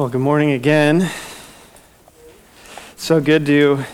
[0.00, 1.10] Well, good morning again.
[2.96, 3.84] So good to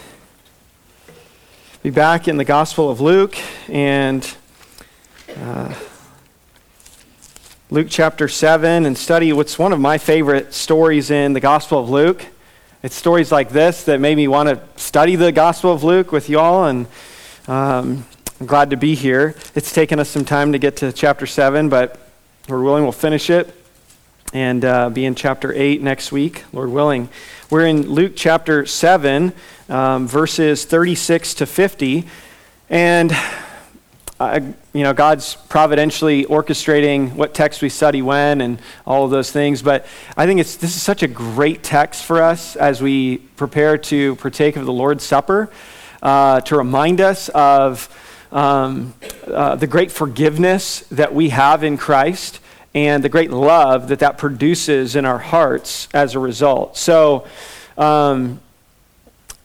[1.83, 3.37] be back in the Gospel of Luke
[3.69, 4.37] and
[5.37, 5.75] uh,
[7.71, 11.91] Luke chapter 7 and study what's one of my favorite stories in the Gospel of
[11.91, 12.25] Luke.
[12.85, 16.29] It's stories like this that made me want to study the Gospel of Luke with
[16.29, 16.87] y'all, and
[17.49, 18.07] um,
[18.39, 19.35] I'm glad to be here.
[19.57, 21.99] It's taken us some time to get to chapter 7, but
[22.49, 23.53] we're willing, we'll finish it
[24.33, 27.09] and uh, be in chapter 8 next week, Lord willing.
[27.51, 29.33] We're in Luke chapter 7,
[29.69, 32.07] um, verses 36 to 50.
[32.69, 33.17] And,
[34.19, 34.41] uh,
[34.73, 39.63] you know, God's providentially orchestrating what text we study when and all of those things.
[39.63, 43.79] But I think it's, this is such a great text for us as we prepare
[43.79, 45.51] to partake of the Lord's Supper,
[46.03, 47.89] uh, to remind us of
[48.33, 48.93] um,
[49.27, 52.41] uh, the great forgiveness that we have in Christ
[52.77, 56.77] and the great love that that produces in our hearts as a result.
[56.77, 57.27] So,
[57.79, 58.39] um,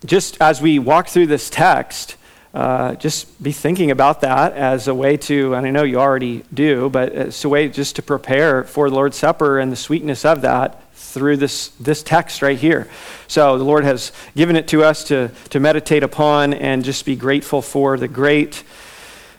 [0.06, 2.18] just as we walk through this text,
[2.54, 6.44] uh, just be thinking about that as a way to, and I know you already
[6.54, 10.26] do, but it's a way just to prepare for the Lord's Supper and the sweetness
[10.26, 12.90] of that through this, this text right here.
[13.30, 17.16] So the Lord has given it to us to, to meditate upon and just be
[17.16, 18.56] grateful for the great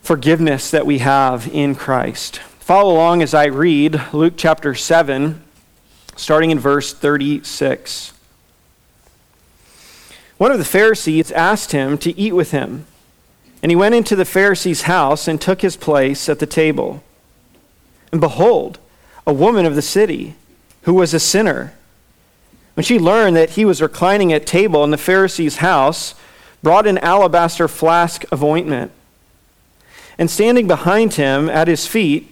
[0.00, 2.40] forgiveness that we have in Christ.
[2.62, 5.42] Follow along as I read Luke chapter 7,
[6.14, 8.12] starting in verse 36.
[10.38, 12.86] One of the Pharisees asked him to eat with him,
[13.64, 17.02] and he went into the Pharisee's house and took his place at the table.
[18.12, 18.78] And behold,
[19.26, 20.36] a woman of the city,
[20.82, 21.74] who was a sinner,
[22.74, 26.14] when she learned that he was reclining at table in the Pharisee's house,
[26.62, 28.92] brought an alabaster flask of ointment.
[30.16, 32.31] And standing behind him at his feet,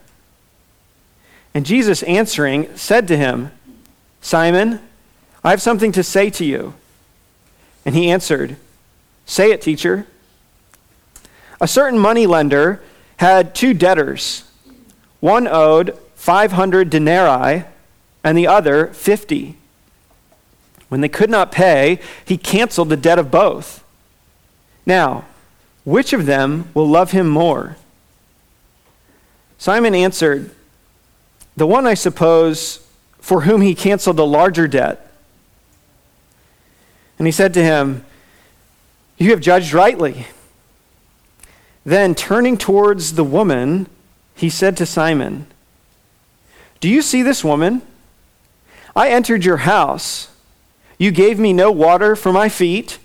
[1.53, 3.51] And Jesus answering said to him,
[4.21, 4.79] Simon,
[5.43, 6.73] I have something to say to you.
[7.85, 8.57] And he answered,
[9.25, 10.07] Say it, teacher.
[11.59, 12.81] A certain money lender
[13.17, 14.43] had two debtors.
[15.19, 17.65] One owed 500 denarii
[18.23, 19.55] and the other 50.
[20.89, 23.83] When they could not pay, he canceled the debt of both.
[24.85, 25.25] Now,
[25.83, 27.77] which of them will love him more?
[29.57, 30.51] Simon answered,
[31.61, 32.83] the one, I suppose,
[33.19, 35.13] for whom he canceled the larger debt.
[37.19, 38.03] And he said to him,
[39.19, 40.25] You have judged rightly.
[41.85, 43.85] Then, turning towards the woman,
[44.33, 45.45] he said to Simon,
[46.79, 47.83] Do you see this woman?
[48.95, 50.29] I entered your house.
[50.97, 52.97] You gave me no water for my feet,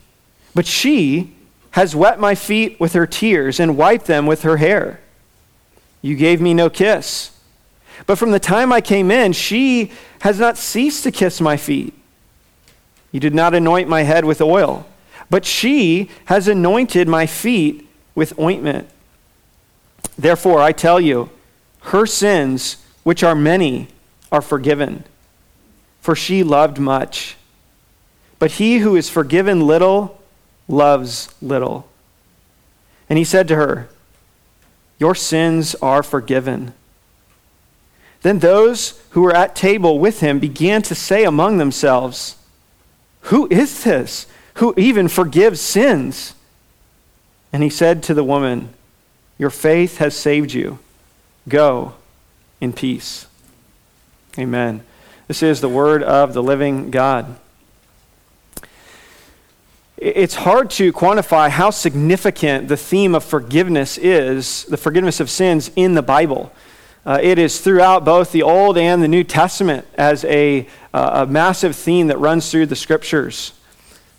[0.54, 1.34] but she
[1.72, 5.00] has wet my feet with her tears and wiped them with her hair.
[6.00, 7.35] You gave me no kiss
[8.04, 9.90] but from the time I came in, she
[10.20, 11.94] has not ceased to kiss my feet.
[13.12, 14.86] You did not anoint my head with oil,
[15.30, 18.88] but she has anointed my feet with ointment.
[20.18, 21.30] Therefore, I tell you,
[21.80, 23.88] her sins, which are many,
[24.30, 25.04] are forgiven,
[26.00, 27.36] for she loved much.
[28.38, 30.20] But he who is forgiven little
[30.68, 31.88] loves little.
[33.08, 33.88] And he said to her,
[34.98, 36.74] Your sins are forgiven.
[38.26, 42.34] Then those who were at table with him began to say among themselves,
[43.20, 46.34] Who is this who even forgives sins?
[47.52, 48.70] And he said to the woman,
[49.38, 50.80] Your faith has saved you.
[51.48, 51.94] Go
[52.60, 53.26] in peace.
[54.36, 54.82] Amen.
[55.28, 57.36] This is the word of the living God.
[59.96, 65.70] It's hard to quantify how significant the theme of forgiveness is, the forgiveness of sins
[65.76, 66.52] in the Bible.
[67.06, 71.30] Uh, it is throughout both the Old and the New Testament as a, uh, a
[71.30, 73.52] massive theme that runs through the scriptures.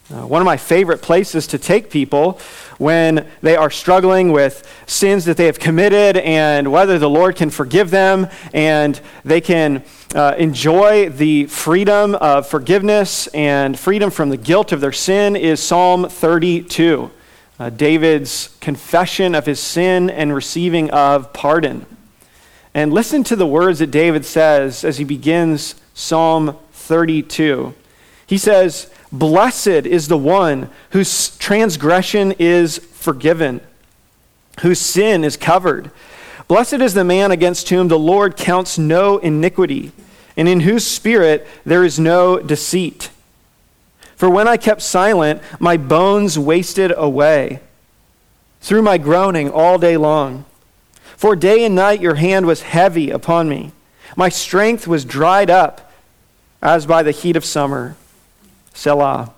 [0.10, 2.39] Uh, one of my favorite places to take people
[2.78, 7.50] when they are struggling with sins that they have committed and whether the Lord can
[7.50, 9.83] forgive them and they can
[10.16, 15.62] uh, enjoy the freedom of forgiveness and freedom from the guilt of their sin is
[15.62, 17.12] Psalm 32,
[17.60, 21.86] uh, David's confession of his sin and receiving of pardon.
[22.78, 27.74] And listen to the words that David says as he begins Psalm 32.
[28.28, 33.62] He says, Blessed is the one whose transgression is forgiven,
[34.62, 35.90] whose sin is covered.
[36.48, 39.92] Blessed is the man against whom the Lord counts no iniquity,
[40.38, 43.10] and in whose spirit there is no deceit.
[44.16, 47.60] For when I kept silent, my bones wasted away
[48.62, 50.46] through my groaning all day long.
[51.18, 53.72] For day and night your hand was heavy upon me.
[54.16, 55.92] My strength was dried up
[56.62, 57.96] as by the heat of summer.
[58.74, 59.34] Selah.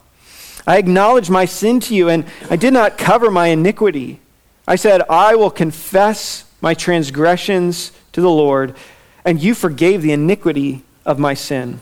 [0.68, 4.20] I acknowledged my sin to you, and I did not cover my iniquity.
[4.68, 8.76] I said, I will confess my transgressions to the Lord,
[9.24, 11.80] and you forgave the iniquity of my sin.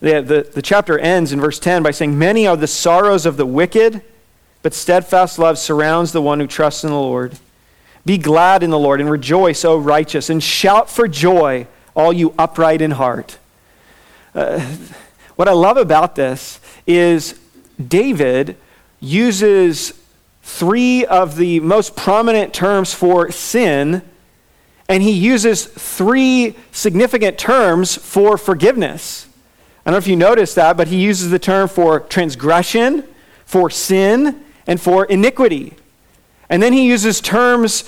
[0.00, 3.36] The, the, the chapter ends in verse 10 by saying, Many are the sorrows of
[3.36, 4.02] the wicked,
[4.62, 7.38] but steadfast love surrounds the one who trusts in the Lord.
[8.06, 11.66] Be glad in the Lord and rejoice, O righteous, and shout for joy,
[11.96, 13.36] all you upright in heart.
[14.32, 14.60] Uh,
[15.34, 17.38] what I love about this is
[17.84, 18.56] David
[19.00, 19.92] uses
[20.44, 24.02] three of the most prominent terms for sin,
[24.88, 29.26] and he uses three significant terms for forgiveness.
[29.84, 33.02] I don't know if you noticed that, but he uses the term for transgression,
[33.44, 35.74] for sin, and for iniquity.
[36.48, 37.84] And then he uses terms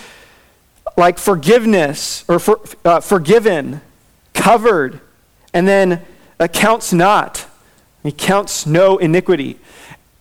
[0.96, 3.80] like forgiveness or for, uh, forgiven,
[4.34, 5.00] covered,
[5.54, 6.02] and then
[6.40, 7.46] uh, counts not.
[8.02, 9.58] He counts no iniquity.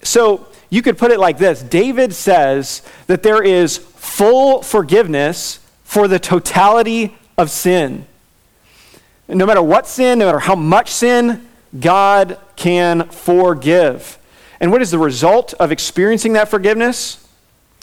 [0.04, 6.08] So you could put it like this David says that there is full forgiveness for
[6.08, 8.06] the totality of sin.
[9.28, 11.48] No matter what sin, no matter how much sin,
[11.78, 14.18] God can forgive.
[14.60, 17.27] And what is the result of experiencing that forgiveness?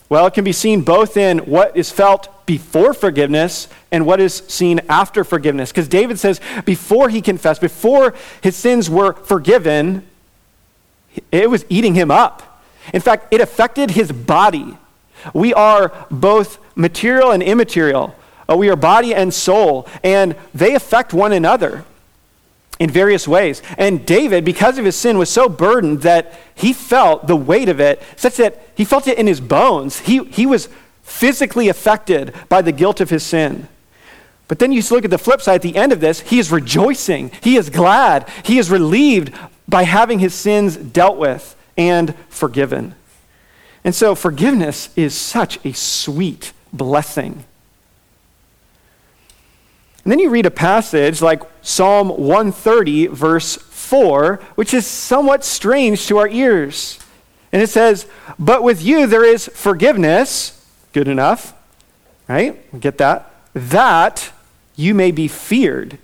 [0.08, 4.42] Well, it can be seen both in what is felt before forgiveness and what is
[4.48, 5.70] seen after forgiveness.
[5.70, 10.06] Because David says before he confessed, before his sins were forgiven,
[11.32, 12.62] it was eating him up.
[12.92, 14.76] In fact, it affected his body.
[15.32, 18.14] We are both material and immaterial.
[18.48, 21.84] Uh, we are body and soul, and they affect one another
[22.84, 23.62] in various ways.
[23.78, 27.80] And David, because of his sin, was so burdened that he felt the weight of
[27.80, 30.00] it, such that he felt it in his bones.
[30.00, 30.68] He, he was
[31.02, 33.68] physically affected by the guilt of his sin.
[34.48, 36.52] But then you look at the flip side at the end of this, he is
[36.52, 37.30] rejoicing.
[37.42, 38.28] He is glad.
[38.44, 39.32] He is relieved
[39.66, 42.94] by having his sins dealt with and forgiven.
[43.82, 47.44] And so forgiveness is such a sweet blessing.
[50.04, 56.06] And then you read a passage like Psalm 130, verse 4, which is somewhat strange
[56.06, 56.98] to our ears.
[57.52, 58.06] And it says,
[58.38, 60.54] But with you there is forgiveness
[60.94, 61.52] Good enough,
[62.28, 62.80] right?
[62.80, 63.28] Get that.
[63.52, 64.30] That
[64.76, 65.98] you may be feared.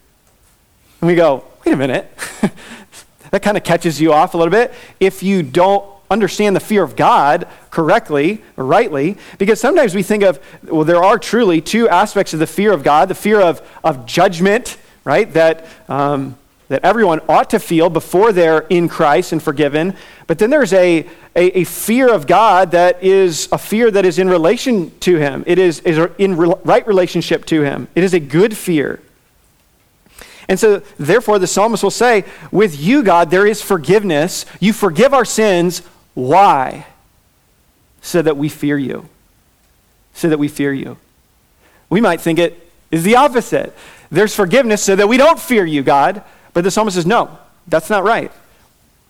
[1.01, 2.13] And we go, wait a minute.
[3.31, 6.83] that kind of catches you off a little bit if you don't understand the fear
[6.83, 9.17] of God correctly or rightly.
[9.39, 12.83] Because sometimes we think of, well, there are truly two aspects of the fear of
[12.83, 15.33] God the fear of, of judgment, right?
[15.33, 16.37] That, um,
[16.69, 19.97] that everyone ought to feel before they're in Christ and forgiven.
[20.27, 24.19] But then there's a, a, a, fear of God that is a fear that is
[24.19, 25.43] in relation to Him.
[25.47, 27.89] It is, is in re- right relationship to Him.
[27.95, 29.01] It is a good fear.
[30.49, 34.47] And so, therefore, the psalmist will say, With you, God, there is forgiveness.
[34.59, 35.83] You forgive our sins.
[36.15, 36.87] Why?
[38.03, 39.09] So that we fear you.
[40.15, 40.97] So that we fear you.
[41.89, 43.77] We might think it is the opposite.
[44.11, 46.23] There's forgiveness so that we don't fear you, God.
[46.53, 48.33] But the psalmist says, No, that's not right.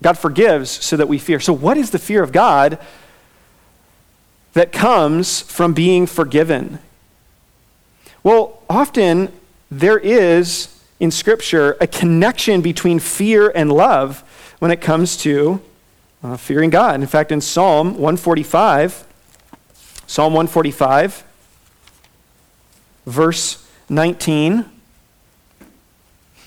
[0.02, 1.40] God forgives so that we fear.
[1.40, 2.78] So, what is the fear of God
[4.54, 6.78] that comes from being forgiven?
[8.22, 9.32] Well, often
[9.70, 14.22] there is in Scripture a connection between fear and love
[14.58, 15.60] when it comes to
[16.22, 17.00] uh, fearing God.
[17.00, 19.06] In fact, in Psalm 145,
[20.06, 21.24] Psalm 145,
[23.06, 24.64] verse 19,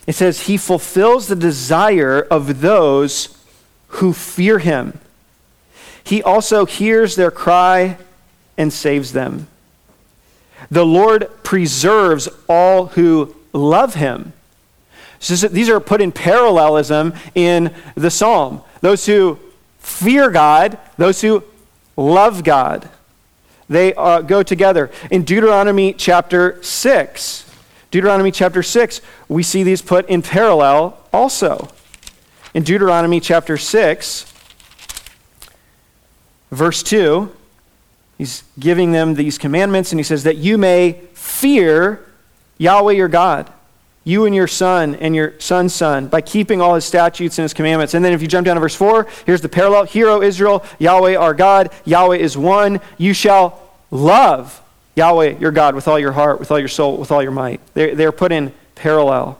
[0.05, 3.37] it says, He fulfills the desire of those
[3.87, 4.99] who fear him.
[6.03, 7.97] He also hears their cry
[8.57, 9.47] and saves them.
[10.69, 14.33] The Lord preserves all who love him.
[15.19, 18.61] So these are put in parallelism in the psalm.
[18.81, 19.39] Those who
[19.83, 21.43] fear God, those who
[21.95, 22.89] love God.
[23.69, 24.89] They uh, go together.
[25.11, 27.51] In Deuteronomy chapter 6,
[27.91, 31.69] Deuteronomy chapter 6, we see these put in parallel also.
[32.53, 34.33] In Deuteronomy chapter 6,
[36.51, 37.31] verse 2,
[38.17, 42.05] he's giving them these commandments, and he says, That you may fear
[42.57, 43.51] Yahweh your God,
[44.03, 47.53] you and your son and your son's son, by keeping all his statutes and his
[47.53, 47.93] commandments.
[47.93, 50.63] And then if you jump down to verse 4, here's the parallel Hear, O Israel,
[50.79, 52.81] Yahweh our God, Yahweh is one.
[52.97, 54.61] You shall love
[54.95, 57.61] Yahweh your God with all your heart, with all your soul, with all your might.
[57.73, 59.39] They're, they're put in parallel.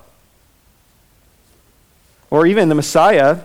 [2.29, 3.39] Or even the Messiah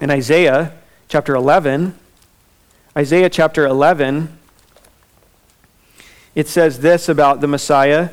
[0.00, 0.72] in Isaiah
[1.08, 1.94] chapter 11.
[2.96, 4.38] Isaiah chapter 11,
[6.34, 8.10] it says this about the Messiah.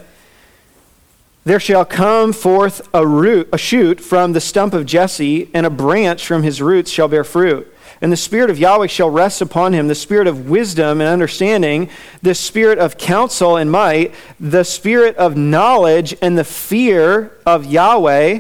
[1.46, 5.70] There shall come forth a root, a shoot from the stump of Jesse, and a
[5.70, 7.70] branch from his roots shall bear fruit.
[8.02, 11.90] And the Spirit of Yahweh shall rest upon him the Spirit of wisdom and understanding,
[12.22, 18.40] the Spirit of counsel and might, the Spirit of knowledge and the fear of Yahweh.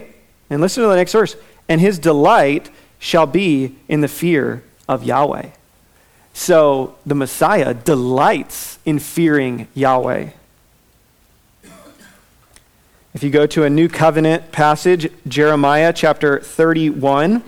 [0.49, 1.35] And listen to the next verse.
[1.67, 2.69] And his delight
[2.99, 5.49] shall be in the fear of Yahweh.
[6.33, 10.29] So the Messiah delights in fearing Yahweh.
[13.13, 17.43] If you go to a new covenant passage, Jeremiah chapter 31,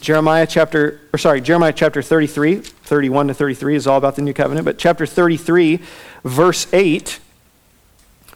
[0.00, 4.32] Jeremiah chapter, or sorry, Jeremiah chapter 33, 31 to 33 is all about the new
[4.32, 5.78] covenant, but chapter 33,
[6.24, 7.20] verse 8,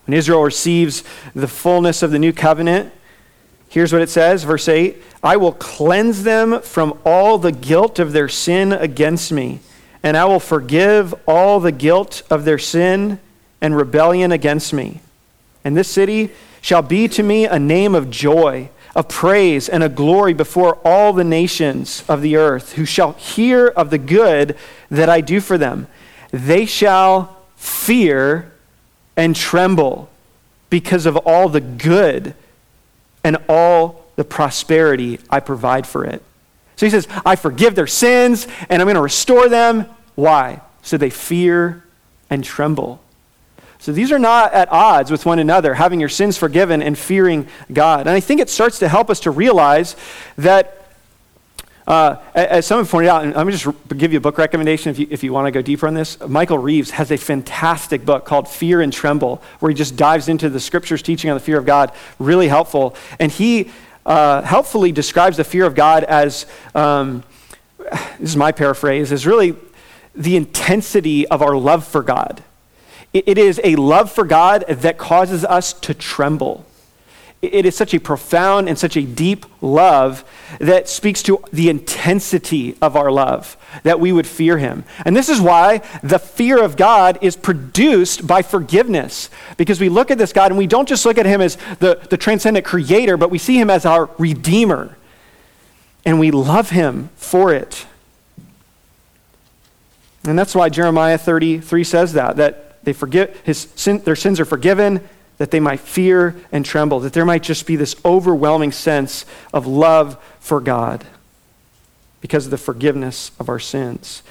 [0.04, 2.92] when Israel receives the fullness of the new covenant,
[3.70, 8.12] here's what it says, verse 8 I will cleanse them from all the guilt of
[8.12, 9.60] their sin against me,
[10.02, 13.20] and I will forgive all the guilt of their sin
[13.62, 15.00] and rebellion against me.
[15.64, 16.30] And this city
[16.64, 21.12] shall be to me a name of joy, of praise, and a glory before all
[21.12, 24.56] the nations of the earth, who shall hear of the good
[24.90, 25.86] that I do for them.
[26.30, 28.50] They shall fear
[29.14, 30.08] and tremble
[30.70, 32.32] because of all the good
[33.22, 36.22] and all the prosperity I provide for it.
[36.76, 39.84] So he says, I forgive their sins and I'm going to restore them.
[40.14, 40.62] Why?
[40.80, 41.84] So they fear
[42.30, 43.03] and tremble.
[43.84, 47.46] So these are not at odds with one another, having your sins forgiven and fearing
[47.70, 48.06] God.
[48.06, 49.94] And I think it starts to help us to realize
[50.38, 50.88] that,
[51.86, 54.98] uh, as someone pointed out, and let me just give you a book recommendation if
[54.98, 56.18] you, if you want to go deeper on this.
[56.26, 60.48] Michael Reeves has a fantastic book called Fear and Tremble, where he just dives into
[60.48, 61.92] the scriptures teaching on the fear of God.
[62.18, 62.96] Really helpful.
[63.20, 63.70] And he
[64.06, 67.22] uh, helpfully describes the fear of God as um,
[68.18, 69.54] this is my paraphrase, is really
[70.14, 72.42] the intensity of our love for God.
[73.14, 76.66] It is a love for God that causes us to tremble.
[77.42, 80.24] It is such a profound and such a deep love
[80.58, 84.82] that speaks to the intensity of our love, that we would fear Him.
[85.04, 89.30] And this is why the fear of God is produced by forgiveness.
[89.56, 92.00] Because we look at this God and we don't just look at Him as the,
[92.10, 94.96] the transcendent creator, but we see Him as our redeemer.
[96.04, 97.86] And we love Him for it.
[100.26, 104.44] And that's why Jeremiah 33 says that, that they forget his sin, their sins are
[104.44, 105.00] forgiven,
[105.38, 109.66] that they might fear and tremble, that there might just be this overwhelming sense of
[109.66, 111.04] love for God
[112.20, 114.22] because of the forgiveness of our sins.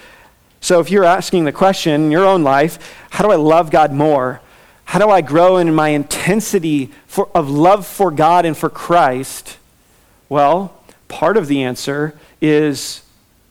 [0.61, 3.91] So if you're asking the question in your own life, how do I love God
[3.91, 4.41] more?
[4.85, 9.57] How do I grow in my intensity for, of love for God and for Christ?
[10.29, 13.01] Well, part of the answer is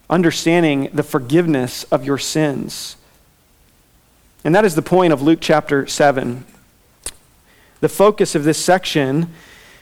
[0.09, 2.97] understanding the forgiveness of your sins.
[4.45, 6.45] And that is the point of Luke chapter 7.
[7.81, 9.33] The focus of this section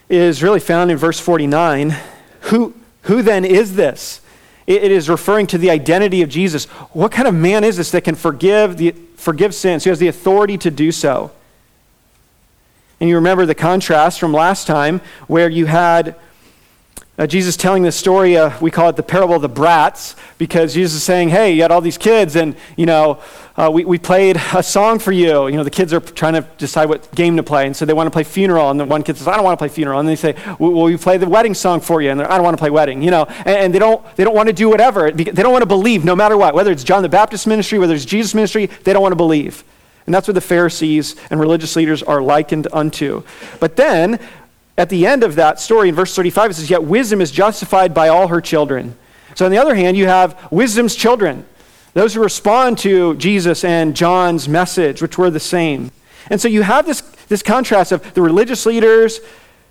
[0.08, 1.96] is really found in verse 49.
[2.42, 4.20] Who, who then is this?
[4.66, 6.66] It, it is referring to the identity of Jesus.
[6.92, 10.08] What kind of man is this that can forgive, the, forgive sins, who has the
[10.08, 11.30] authority to do so?
[13.00, 16.16] And you remember the contrast from last time where you had
[17.20, 20.72] uh, Jesus telling this story, uh, we call it the parable of the brats, because
[20.72, 23.20] Jesus is saying, hey, you had all these kids, and, you know,
[23.60, 25.46] uh, we, we played a song for you.
[25.46, 27.92] You know, the kids are trying to decide what game to play, and so they
[27.92, 30.00] want to play funeral, and the one kid says, I don't want to play funeral.
[30.00, 32.56] And they say, well, we play the wedding song for you, and I don't want
[32.56, 35.10] to play wedding, you know, and, and, they, don't, they don't want to do whatever.
[35.10, 37.94] They don't want to believe no matter what, whether it's John the Baptist ministry, whether
[37.94, 39.62] it's Jesus ministry, they don't want to believe.
[40.06, 43.24] And that's what the Pharisees and religious leaders are likened unto.
[43.60, 44.18] But then
[44.78, 47.92] at the end of that story in verse 35, it says, Yet wisdom is justified
[47.92, 48.96] by all her children.
[49.34, 51.44] So, on the other hand, you have wisdom's children,
[51.94, 55.90] those who respond to Jesus and John's message, which were the same.
[56.28, 59.20] And so you have this, this contrast of the religious leaders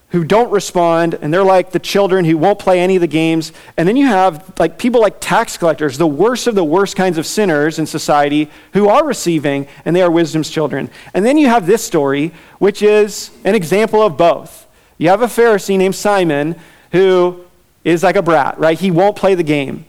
[0.09, 3.53] who don't respond, and they're like the children who won't play any of the games.
[3.77, 7.17] And then you have like people like tax collectors, the worst of the worst kinds
[7.19, 10.89] of sinners in society, who are receiving, and they are wisdom's children.
[11.13, 14.67] And then you have this story, which is an example of both.
[14.97, 16.55] You have a Pharisee named Simon
[16.91, 17.45] who
[17.83, 18.79] is like a brat, right?
[18.79, 19.85] He won't play the game.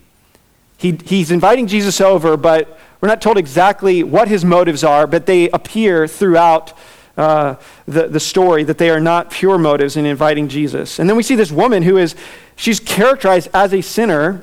[0.80, 5.26] He, he's inviting Jesus over, but we're not told exactly what his motives are, but
[5.26, 6.72] they appear throughout
[7.18, 7.56] uh,
[7.86, 10.98] the, the story that they are not pure motives in inviting Jesus.
[10.98, 12.16] And then we see this woman who is,
[12.56, 14.42] she's characterized as a sinner,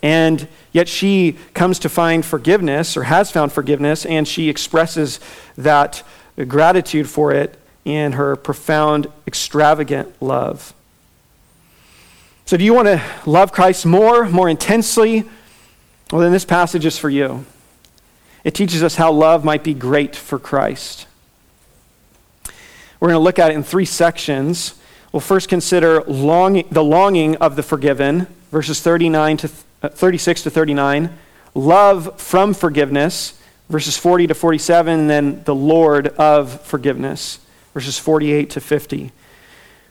[0.00, 5.18] and yet she comes to find forgiveness or has found forgiveness, and she expresses
[5.58, 6.04] that
[6.46, 10.72] gratitude for it in her profound, extravagant love.
[12.52, 15.24] So, do you want to love Christ more, more intensely?
[16.10, 17.46] Well, then this passage is for you.
[18.44, 21.06] It teaches us how love might be great for Christ.
[23.00, 24.74] We're going to look at it in three sections.
[25.12, 29.50] We'll first consider longing, the longing of the forgiven, verses 39 to
[29.82, 31.18] uh, 36 to 39,
[31.54, 33.40] love from forgiveness,
[33.70, 37.38] verses 40 to 47, and then the Lord of forgiveness,
[37.72, 39.10] verses 48 to 50.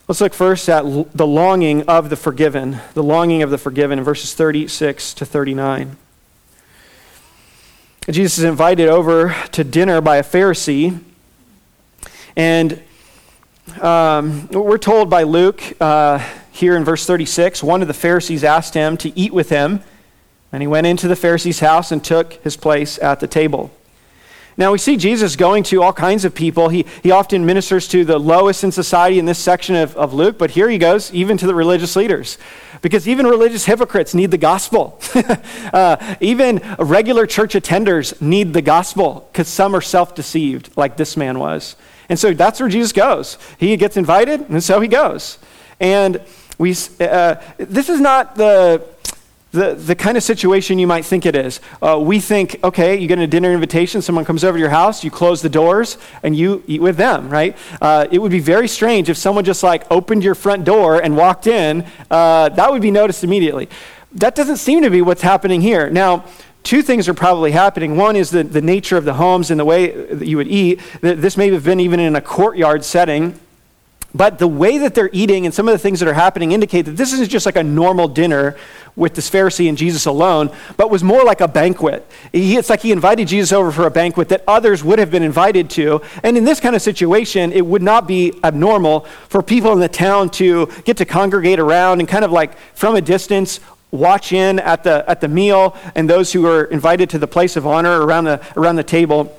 [0.08, 0.84] Let's look first at
[1.16, 5.96] the longing of the forgiven, the longing of the forgiven in verses 36 to 39.
[8.10, 11.00] Jesus is invited over to dinner by a Pharisee,
[12.36, 12.82] and
[13.80, 16.18] um, we're told by Luke uh,
[16.52, 19.82] here in verse 36 one of the Pharisees asked him to eat with him,
[20.52, 23.72] and he went into the Pharisee's house and took his place at the table.
[24.58, 26.70] Now, we see Jesus going to all kinds of people.
[26.70, 30.38] He, he often ministers to the lowest in society in this section of, of Luke,
[30.38, 32.38] but here he goes even to the religious leaders.
[32.82, 35.00] Because even religious hypocrites need the gospel.
[35.74, 41.16] uh, even regular church attenders need the gospel because some are self deceived, like this
[41.16, 41.76] man was.
[42.10, 43.38] And so that's where Jesus goes.
[43.58, 45.38] He gets invited, and so he goes.
[45.80, 46.22] And
[46.58, 48.86] we, uh, this is not the
[49.52, 51.60] the, the kind of situation you might think it is.
[51.82, 55.04] Uh, we think, okay, you get a dinner invitation, someone comes over to your house,
[55.04, 57.58] you close the doors, and you eat with them, right?
[57.82, 61.18] Uh, it would be very strange if someone just like opened your front door and
[61.18, 61.86] walked in.
[62.10, 63.68] Uh, that would be noticed immediately.
[64.14, 65.90] That doesn't seem to be what's happening here.
[65.90, 66.26] Now,
[66.64, 67.98] two things are probably happening.
[67.98, 70.80] One is the, the nature of the homes and the way that you would eat.
[71.02, 73.40] This may have been even in a courtyard setting.
[74.14, 76.84] But the way that they're eating and some of the things that are happening indicate
[76.84, 78.58] that this isn't just like a normal dinner
[78.96, 82.06] with this Pharisee and Jesus alone, but was more like a banquet.
[82.34, 85.24] He, it's like he invited Jesus over for a banquet that others would have been
[85.24, 86.02] invited to.
[86.24, 89.90] And in this kind of situation, it would not be abnormal for people in the
[89.90, 94.60] town to get to congregate around and kind of like from a distance watch in
[94.60, 98.06] at the, at the meal and those who are invited to the place of honor
[98.06, 99.38] around the, around the table.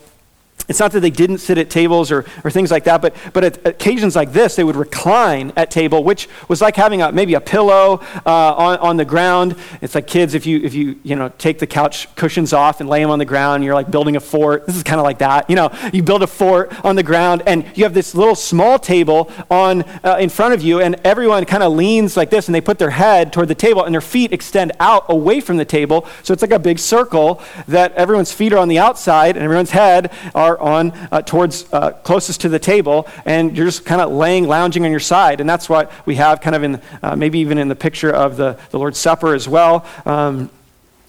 [0.68, 3.44] It's not that they didn't sit at tables or, or things like that, but, but
[3.44, 7.34] at occasions like this, they would recline at table, which was like having a, maybe
[7.34, 9.56] a pillow uh, on, on the ground.
[9.80, 12.88] It's like kids, if you, if you, you know, take the couch cushions off and
[12.88, 14.66] lay them on the ground, you're like building a fort.
[14.66, 15.50] This is kind of like that.
[15.50, 18.78] You know, you build a fort on the ground, and you have this little small
[18.78, 22.54] table on, uh, in front of you, and everyone kind of leans like this, and
[22.54, 25.64] they put their head toward the table, and their feet extend out away from the
[25.64, 26.06] table.
[26.22, 29.72] So it's like a big circle that everyone's feet are on the outside, and everyone's
[29.72, 34.12] head are on uh, towards uh, closest to the table, and you're just kind of
[34.12, 35.40] laying, lounging on your side.
[35.40, 38.36] And that's what we have kind of in, uh, maybe even in the picture of
[38.36, 39.84] the, the Lord's Supper as well.
[40.06, 40.50] Um,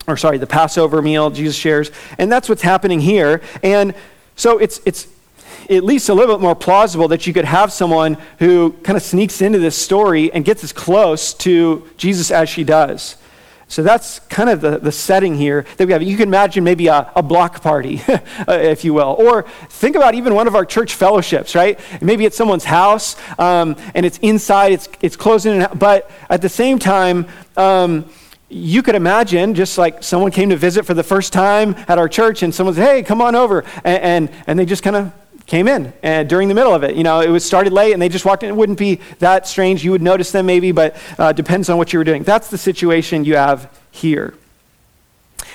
[0.08, 1.92] or sorry, the Passover meal Jesus shares.
[2.18, 3.42] And that's what's happening here.
[3.62, 3.94] And
[4.36, 5.08] so it's, it's
[5.70, 9.04] at least a little bit more plausible that you could have someone who kind of
[9.04, 13.16] sneaks into this story and gets as close to Jesus as she does.
[13.74, 16.04] So that's kind of the, the setting here that we have.
[16.04, 18.04] You can imagine maybe a, a block party,
[18.48, 19.16] if you will.
[19.18, 21.80] Or think about even one of our church fellowships, right?
[22.00, 26.50] Maybe it's someone's house um, and it's inside, it's, it's closed in, but at the
[26.50, 27.26] same time,
[27.58, 28.06] um,
[28.48, 32.08] you could imagine just like someone came to visit for the first time at our
[32.08, 33.66] church and someone said, hey, come on over.
[33.84, 35.12] And, and, and they just kind of
[35.54, 36.96] came in and during the middle of it.
[36.96, 38.50] You know, it was started late and they just walked in.
[38.50, 39.86] It wouldn't be that strange.
[39.86, 42.24] You would notice them maybe, but uh, depends on what you were doing.
[42.24, 44.34] That's the situation you have here.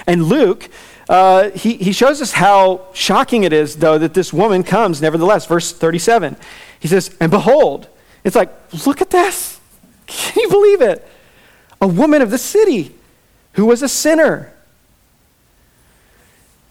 [0.07, 0.69] And Luke,
[1.09, 5.47] uh, he, he shows us how shocking it is, though, that this woman comes, nevertheless.
[5.47, 6.37] Verse 37.
[6.79, 7.89] He says, And behold,
[8.23, 8.53] it's like,
[8.87, 9.59] look at this.
[10.07, 11.09] Can you believe it?
[11.81, 12.95] A woman of the city
[13.55, 14.53] who was a sinner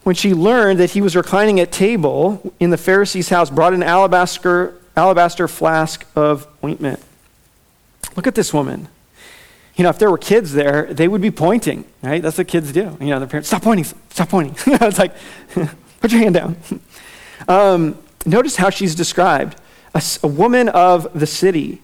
[0.08, 3.84] when she learned that he was reclining at table in the Pharisee's house, brought an
[3.84, 7.02] alabaster, alabaster flask of ointment.
[8.16, 8.88] Look at this woman.
[9.76, 12.22] You know, if there were kids there, they would be pointing, right?
[12.22, 12.96] That's what kids do.
[13.02, 14.56] You know, their parents, stop pointing, stop pointing.
[14.76, 15.14] it's like,
[16.00, 16.56] put your hand down.
[17.50, 19.60] Um, notice how she's described
[19.94, 21.82] a, a woman of the city.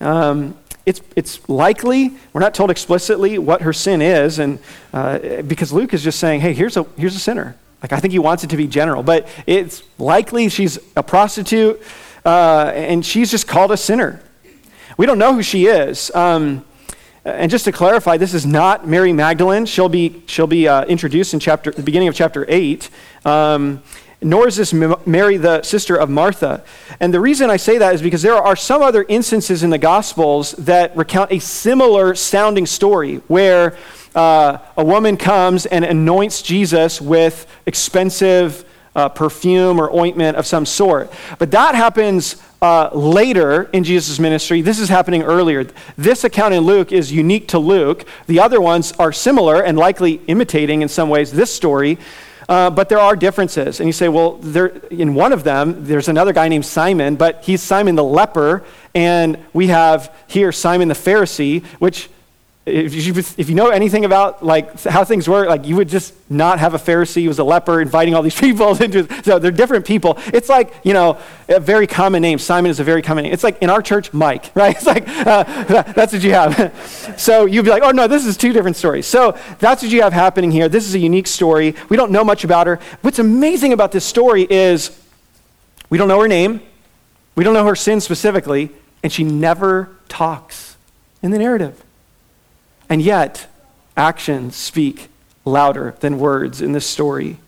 [0.00, 4.60] Um, it's, it's likely, we're not told explicitly what her sin is, and
[4.92, 7.56] uh, because Luke is just saying, hey, here's a, here's a sinner.
[7.82, 11.82] Like, I think he wants it to be general, but it's likely she's a prostitute,
[12.24, 14.22] uh, and she's just called a sinner.
[14.96, 16.14] We don't know who she is.
[16.14, 16.64] Um,
[17.24, 19.66] and just to clarify, this is not Mary Magdalene.
[19.66, 22.88] She'll be, she'll be uh, introduced in chapter, the beginning of chapter 8.
[23.24, 23.82] Um,
[24.22, 26.64] nor is this Mary, the sister of Martha.
[27.00, 29.78] And the reason I say that is because there are some other instances in the
[29.78, 33.76] Gospels that recount a similar sounding story where
[34.14, 40.64] uh, a woman comes and anoints Jesus with expensive uh, perfume or ointment of some
[40.64, 41.12] sort.
[41.38, 44.62] But that happens uh, later in Jesus' ministry.
[44.62, 45.66] This is happening earlier.
[45.98, 48.06] This account in Luke is unique to Luke.
[48.26, 51.98] The other ones are similar and likely imitating in some ways this story.
[52.48, 53.80] Uh, but there are differences.
[53.80, 57.42] And you say, well, there, in one of them, there's another guy named Simon, but
[57.42, 58.62] he's Simon the leper.
[58.94, 62.08] And we have here Simon the Pharisee, which
[62.66, 66.12] if you, if you know anything about like how things work, like you would just
[66.28, 69.06] not have a Pharisee who was a leper inviting all these people into.
[69.22, 70.18] So they're different people.
[70.26, 72.40] It's like you know a very common name.
[72.40, 73.32] Simon is a very common name.
[73.32, 74.74] It's like in our church, Mike, right?
[74.74, 75.44] It's like uh,
[75.92, 77.14] that's what you have.
[77.16, 79.06] so you'd be like, oh no, this is two different stories.
[79.06, 80.68] So that's what you have happening here.
[80.68, 81.76] This is a unique story.
[81.88, 82.80] We don't know much about her.
[83.02, 85.00] What's amazing about this story is
[85.88, 86.60] we don't know her name,
[87.36, 88.70] we don't know her sin specifically,
[89.04, 90.76] and she never talks
[91.22, 91.80] in the narrative.
[92.88, 93.46] And yet,
[93.96, 95.08] actions speak
[95.44, 97.38] louder than words in this story.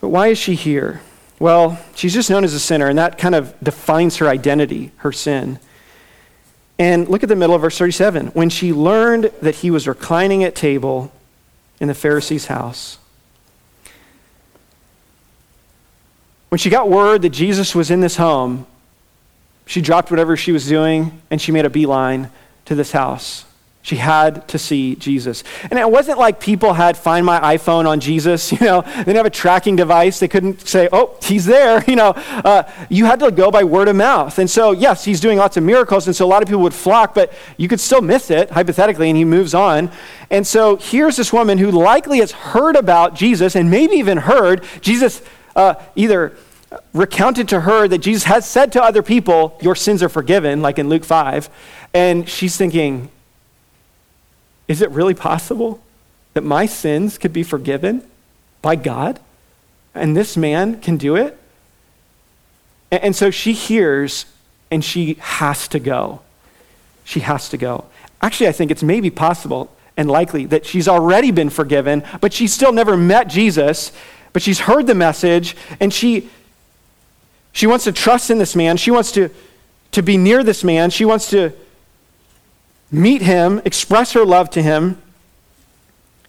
[0.00, 1.00] But why is she here?
[1.38, 5.12] Well, she's just known as a sinner, and that kind of defines her identity, her
[5.12, 5.58] sin.
[6.78, 8.28] And look at the middle of verse 37.
[8.28, 11.12] When she learned that he was reclining at table
[11.80, 12.98] in the Pharisee's house,
[16.48, 18.66] when she got word that Jesus was in this home,
[19.66, 22.30] she dropped whatever she was doing and she made a beeline
[22.66, 23.44] to this house.
[23.84, 25.44] She had to see Jesus.
[25.64, 29.16] And it wasn't like people had Find My iPhone on Jesus, you know, they didn't
[29.16, 30.18] have a tracking device.
[30.18, 32.14] They couldn't say, oh, he's there, you know.
[32.16, 34.38] Uh, you had to go by word of mouth.
[34.38, 36.72] And so, yes, he's doing lots of miracles, and so a lot of people would
[36.72, 39.90] flock, but you could still miss it, hypothetically, and he moves on.
[40.30, 44.64] And so here's this woman who likely has heard about Jesus and maybe even heard
[44.80, 45.20] Jesus
[45.56, 46.34] uh, either
[46.94, 50.78] recounted to her that Jesus has said to other people, Your sins are forgiven, like
[50.78, 51.50] in Luke 5.
[51.92, 53.10] And she's thinking,
[54.68, 55.82] is it really possible
[56.34, 58.02] that my sins could be forgiven
[58.62, 59.20] by God?
[59.94, 61.38] And this man can do it?
[62.90, 64.26] And, so she hears
[64.70, 66.20] and she has to go.
[67.04, 67.86] She has to go.
[68.20, 72.52] Actually, I think it's maybe possible and likely that she's already been forgiven, but she's
[72.52, 73.92] still never met Jesus,
[74.32, 76.30] but she's heard the message and she
[77.54, 78.76] she wants to trust in this man.
[78.76, 79.30] She wants to,
[79.92, 80.90] to be near this man.
[80.90, 81.52] She wants to
[82.90, 85.00] meet him, express her love to him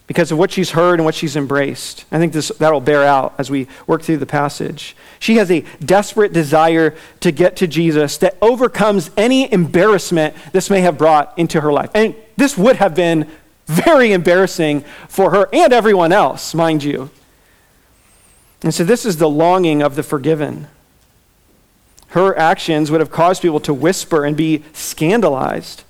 [0.08, 2.06] because of what she's heard and what she's embraced.
[2.12, 4.96] I think this, that'll bear out as we work through the passage.
[5.20, 10.82] She has a desperate desire to get to Jesus that overcomes any embarrassment this may
[10.82, 11.89] have brought into her life.
[11.96, 13.30] And this would have been
[13.65, 17.10] very embarrassing for her and everyone else, mind you.
[18.62, 20.68] And so, this is the longing of the forgiven.
[22.10, 25.84] Her actions would have caused people to whisper and be scandalized.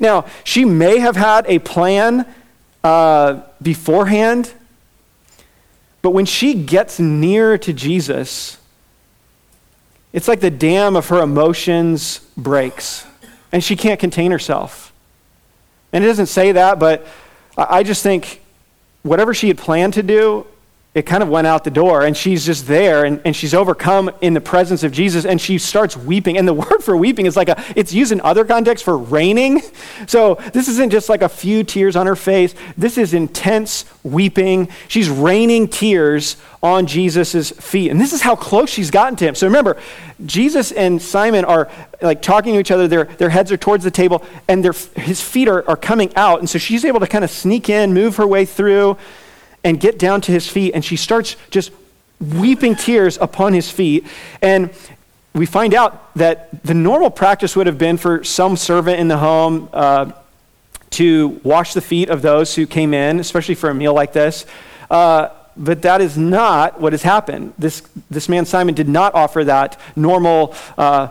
[0.00, 2.26] Now, she may have had a plan
[2.84, 4.52] uh, beforehand,
[6.02, 8.58] but when she gets near to Jesus,
[10.12, 13.06] it's like the dam of her emotions breaks,
[13.52, 14.92] and she can't contain herself.
[15.92, 17.06] And it doesn't say that, but
[17.56, 18.40] I just think
[19.02, 20.46] whatever she had planned to do,
[20.96, 24.10] it kind of went out the door and she's just there and, and she's overcome
[24.22, 26.38] in the presence of jesus and she starts weeping.
[26.38, 29.62] And the word for weeping is like a it's used in other contexts for raining.
[30.06, 32.54] So this isn't just like a few tears on her face.
[32.76, 34.68] This is intense weeping.
[34.88, 37.90] She's raining tears on jesus' feet.
[37.90, 39.34] And this is how close she's gotten to him.
[39.34, 39.76] So remember
[40.24, 42.88] jesus and simon are like talking to each other.
[42.88, 46.38] Their, their heads are towards the table and their, his feet are, are coming out.
[46.38, 48.96] And so she's able to kind of sneak in move her way through
[49.66, 51.72] and get down to his feet, and she starts just
[52.20, 54.06] weeping tears upon his feet.
[54.40, 54.70] And
[55.34, 59.18] we find out that the normal practice would have been for some servant in the
[59.18, 60.12] home uh,
[60.90, 64.46] to wash the feet of those who came in, especially for a meal like this.
[64.88, 67.52] Uh, but that is not what has happened.
[67.58, 71.08] This, this man Simon did not offer that normal uh,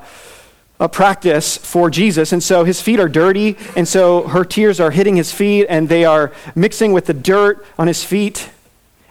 [0.79, 2.31] a practice for Jesus.
[2.33, 5.87] And so his feet are dirty, and so her tears are hitting his feet, and
[5.87, 8.49] they are mixing with the dirt on his feet.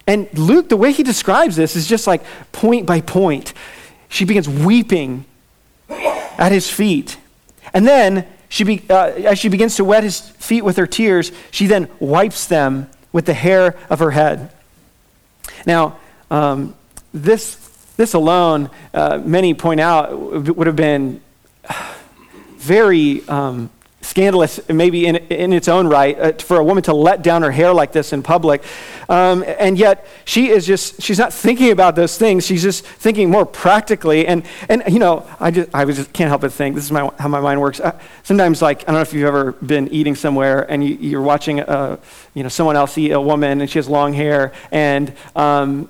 [0.06, 2.22] And Luke, the way he describes this is just like
[2.52, 3.54] point by point.
[4.08, 5.24] She begins weeping
[5.88, 7.16] at his feet.
[7.72, 11.32] And then, she be, uh, as she begins to wet his feet with her tears,
[11.50, 14.50] she then wipes them with the hair of her head.
[15.66, 15.96] Now,
[16.30, 16.74] um,
[17.12, 17.56] this,
[17.96, 20.16] this alone, uh, many point out,
[20.56, 21.20] would have been
[22.58, 23.70] very um,
[24.04, 27.50] scandalous, maybe in, in its own right, uh, for a woman to let down her
[27.50, 28.62] hair like this in public.
[29.08, 32.46] Um, and yet, she is just, she's not thinking about those things.
[32.46, 34.26] She's just thinking more practically.
[34.26, 37.10] And, and you know, I just, I just can't help but think, this is my,
[37.18, 37.80] how my mind works.
[37.80, 41.22] Uh, sometimes, like, I don't know if you've ever been eating somewhere and you, you're
[41.22, 41.96] watching, uh,
[42.34, 45.88] you know, someone else eat a woman and she has long hair and um,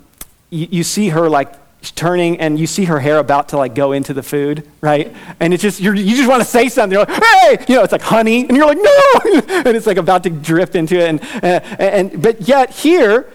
[0.50, 1.52] you, you see her, like,
[1.92, 5.14] turning and you see her hair about to like go into the food, right?
[5.40, 6.98] And it's just, you just want to say something.
[6.98, 8.46] You're like, hey, you know, it's like honey.
[8.46, 9.12] And you're like, no.
[9.64, 11.08] and it's like about to drift into it.
[11.08, 13.30] And, uh, and, but yet here,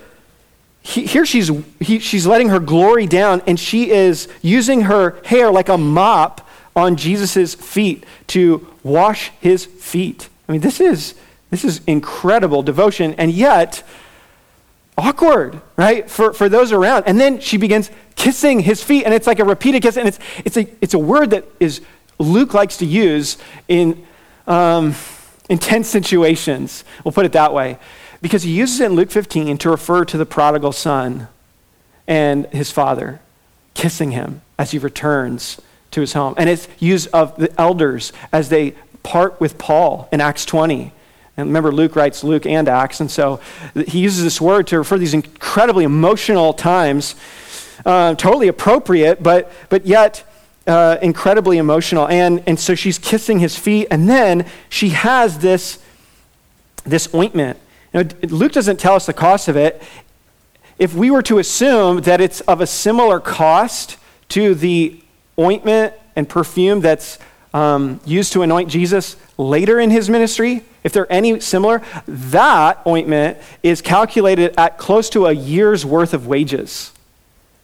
[0.82, 5.52] he, here she's, he, she's letting her glory down and she is using her hair
[5.52, 10.30] like a mop on Jesus' feet to wash his feet.
[10.48, 11.16] I mean, this is,
[11.50, 13.14] this is incredible devotion.
[13.18, 13.84] And yet,
[15.00, 17.06] awkward, right, for, for those around.
[17.08, 20.20] And then she begins kissing his feet, and it's like a repeated kiss, and it's,
[20.44, 21.82] it's, a, it's a word that is
[22.20, 24.06] Luke likes to use in
[24.46, 24.94] um,
[25.50, 26.84] intense situations.
[27.04, 27.78] We'll put it that way.
[28.22, 31.30] Because he uses it in Luke 15 to refer to the prodigal son
[32.08, 33.22] and his father
[33.74, 36.34] kissing him as he returns to his home.
[36.38, 38.72] And it's used of the elders as they
[39.04, 40.92] part with Paul in Acts 20
[41.40, 43.40] and remember, Luke writes Luke and Acts, and so
[43.88, 47.16] he uses this word to refer to these incredibly emotional times.
[47.86, 50.24] Uh, totally appropriate, but, but yet
[50.68, 52.08] uh, incredibly emotional.
[52.08, 55.80] And, and so she's kissing his feet, and then she has this,
[56.84, 57.58] this ointment.
[57.94, 59.82] Know, Luke doesn't tell us the cost of it.
[60.78, 63.98] If we were to assume that it's of a similar cost
[64.30, 65.02] to the
[65.38, 67.18] ointment and perfume that's
[67.54, 73.38] um, used to anoint Jesus later in his ministry, if they're any similar, that ointment
[73.64, 76.92] is calculated at close to a year's worth of wages.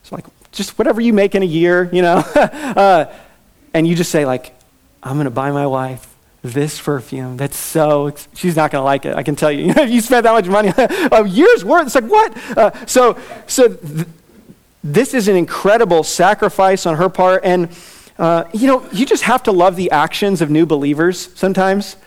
[0.01, 2.17] It's like just whatever you make in a year, you know.
[2.35, 3.13] uh,
[3.73, 4.53] and you just say, like,
[5.03, 7.37] I'm going to buy my wife this perfume.
[7.37, 9.15] That's so, she's not going to like it.
[9.15, 9.65] I can tell you.
[9.65, 10.71] You know, if you spent that much money,
[11.11, 12.57] a year's worth, it's like, what?
[12.57, 13.17] Uh, so,
[13.47, 14.07] so th-
[14.83, 17.43] this is an incredible sacrifice on her part.
[17.43, 17.69] And,
[18.17, 21.97] uh, you know, you just have to love the actions of new believers sometimes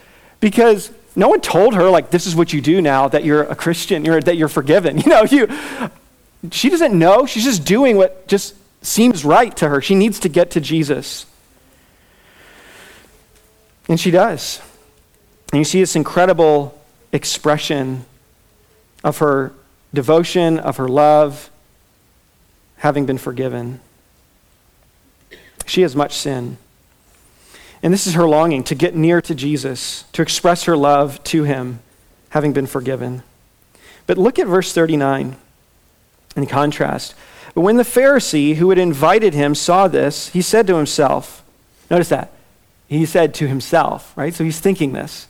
[0.40, 3.54] because no one told her, like, this is what you do now that you're a
[3.54, 4.98] Christian, you're, that you're forgiven.
[5.04, 5.48] You know, you,
[6.52, 7.26] she doesn't know.
[7.26, 9.82] She's just doing what just seems right to her.
[9.82, 11.26] She needs to get to Jesus.
[13.88, 14.60] And she does.
[15.52, 16.78] And you see this incredible
[17.12, 18.04] expression
[19.02, 19.52] of her
[19.92, 21.50] devotion, of her love,
[22.76, 23.80] having been forgiven.
[25.68, 26.56] She has much sin.
[27.82, 31.44] And this is her longing to get near to Jesus, to express her love to
[31.44, 31.80] him,
[32.30, 33.22] having been forgiven.
[34.06, 35.36] But look at verse 39
[36.36, 37.14] in contrast.
[37.54, 41.44] But when the Pharisee who had invited him saw this, he said to himself,
[41.90, 42.32] Notice that.
[42.88, 44.34] He said to himself, right?
[44.34, 45.26] So he's thinking this.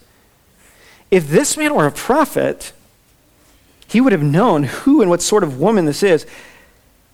[1.11, 2.71] If this man were a prophet,
[3.87, 6.25] he would have known who and what sort of woman this is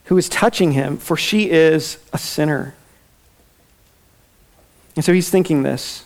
[0.06, 2.76] who is touching him, for she is a sinner.
[4.96, 6.04] And so he's thinking this.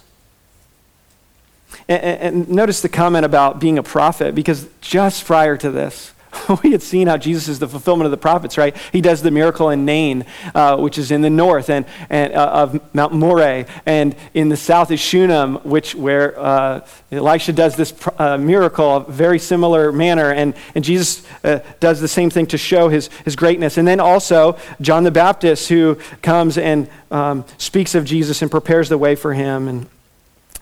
[1.87, 6.13] And, and, notice the comment about being a prophet, because just prior to this,
[6.63, 8.75] we had seen how Jesus is the fulfillment of the prophets, right?
[8.91, 12.45] He does the miracle in Nain, uh, which is in the north, and, and uh,
[12.47, 17.93] of Mount Moreh, and in the south is Shunem, which where uh, Elisha does this
[18.17, 22.89] uh, miracle, very similar manner, and, and Jesus uh, does the same thing to show
[22.89, 23.77] his, his greatness.
[23.77, 28.89] And then also John the Baptist, who comes and um, speaks of Jesus and prepares
[28.89, 29.67] the way for him.
[29.67, 29.87] And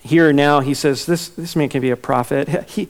[0.02, 2.90] here now he says, "This this man can be a prophet." He,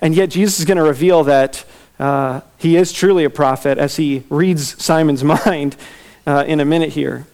[0.00, 1.64] and yet Jesus is going to reveal that
[1.98, 5.76] uh, he is truly a prophet as he reads Simon's mind
[6.26, 7.26] uh, in a minute here.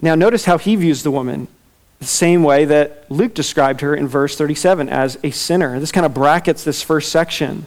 [0.00, 1.48] Now, notice how he views the woman,
[2.00, 5.78] the same way that Luke described her in verse 37 as a sinner.
[5.78, 7.66] This kind of brackets this first section.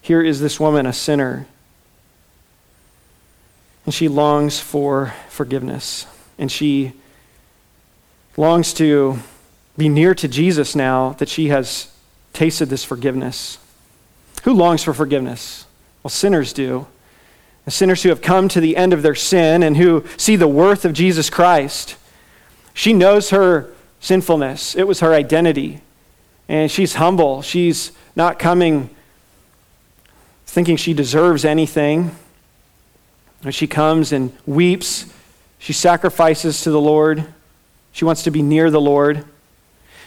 [0.00, 1.46] Here is this woman, a sinner.
[3.84, 6.06] And she longs for forgiveness.
[6.38, 6.92] And she
[8.36, 9.18] longs to
[9.76, 11.92] be near to Jesus now that she has
[12.32, 13.58] tasted this forgiveness.
[14.46, 15.66] Who longs for forgiveness?
[16.04, 16.86] Well, sinners do.
[17.66, 20.84] sinners who have come to the end of their sin and who see the worth
[20.84, 21.96] of Jesus Christ.
[22.72, 25.80] She knows her sinfulness, it was her identity.
[26.48, 27.42] And she's humble.
[27.42, 28.88] She's not coming
[30.46, 32.14] thinking she deserves anything.
[33.50, 35.12] She comes and weeps.
[35.58, 37.26] She sacrifices to the Lord.
[37.90, 39.24] She wants to be near the Lord.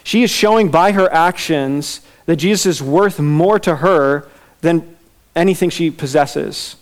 [0.06, 4.28] She is showing by her actions that Jesus is worth more to her
[4.62, 4.96] than
[5.36, 6.76] anything she possesses.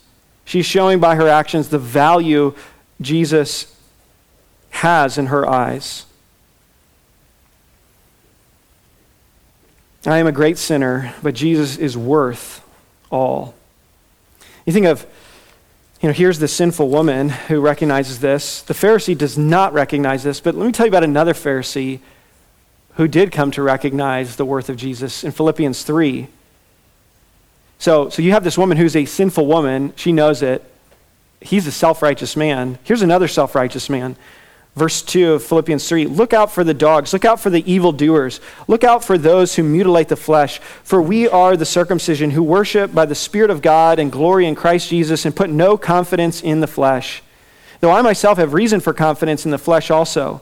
[0.44, 2.54] She's showing by her actions the value
[3.00, 3.74] Jesus
[4.72, 6.06] has in her eyes.
[10.06, 12.62] I am a great sinner, but Jesus is worth
[13.10, 13.56] all.
[14.66, 15.06] You think of,
[16.02, 18.64] you know, here's the sinful woman who recognizes this.
[18.64, 22.02] The Pharisee does not recognize this, but let me tell you about another Pharisee
[22.98, 26.28] who did come to recognize the worth of Jesus in Philippians 3.
[27.78, 29.94] So, so you have this woman who's a sinful woman.
[29.96, 30.64] She knows it.
[31.40, 32.80] He's a self righteous man.
[32.84, 34.16] Here's another self righteous man.
[34.76, 38.42] Verse 2 of Philippians 3 Look out for the dogs, look out for the evildoers,
[38.68, 42.96] look out for those who mutilate the flesh, for we are the circumcision who worship
[42.96, 46.62] by the Spirit of God and glory in Christ Jesus and put no confidence in
[46.62, 47.22] the flesh.
[47.80, 50.42] Though I myself have reason for confidence in the flesh also.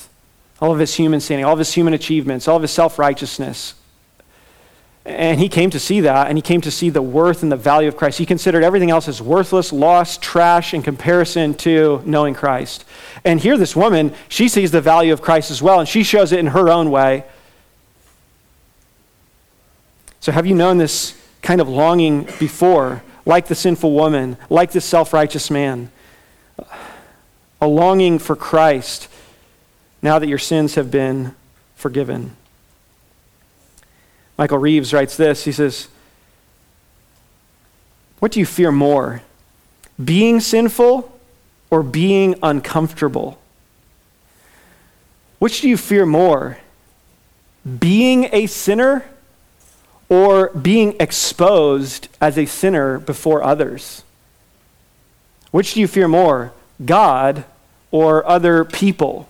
[0.61, 3.73] all of his human standing, all of his human achievements, all of his self righteousness.
[5.03, 7.55] And he came to see that, and he came to see the worth and the
[7.57, 8.19] value of Christ.
[8.19, 12.85] He considered everything else as worthless, lost, trash in comparison to knowing Christ.
[13.25, 16.31] And here, this woman, she sees the value of Christ as well, and she shows
[16.31, 17.23] it in her own way.
[20.19, 24.81] So, have you known this kind of longing before, like the sinful woman, like the
[24.81, 25.91] self righteous man?
[27.59, 29.07] A longing for Christ
[30.01, 31.35] now that your sins have been
[31.75, 32.35] forgiven.
[34.37, 35.87] Michael Reeves writes this He says,
[38.19, 39.21] What do you fear more,
[40.03, 41.19] being sinful
[41.69, 43.39] or being uncomfortable?
[45.39, 46.59] Which do you fear more,
[47.79, 49.05] being a sinner
[50.07, 54.03] or being exposed as a sinner before others?
[55.49, 57.43] Which do you fear more, God
[57.89, 59.27] or other people?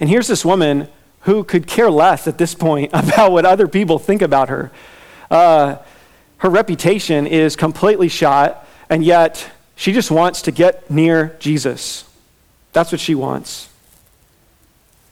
[0.00, 0.88] And here's this woman
[1.20, 4.70] who could care less at this point about what other people think about her.
[5.30, 5.76] Uh,
[6.38, 12.04] her reputation is completely shot, and yet she just wants to get near Jesus.
[12.72, 13.68] That's what she wants.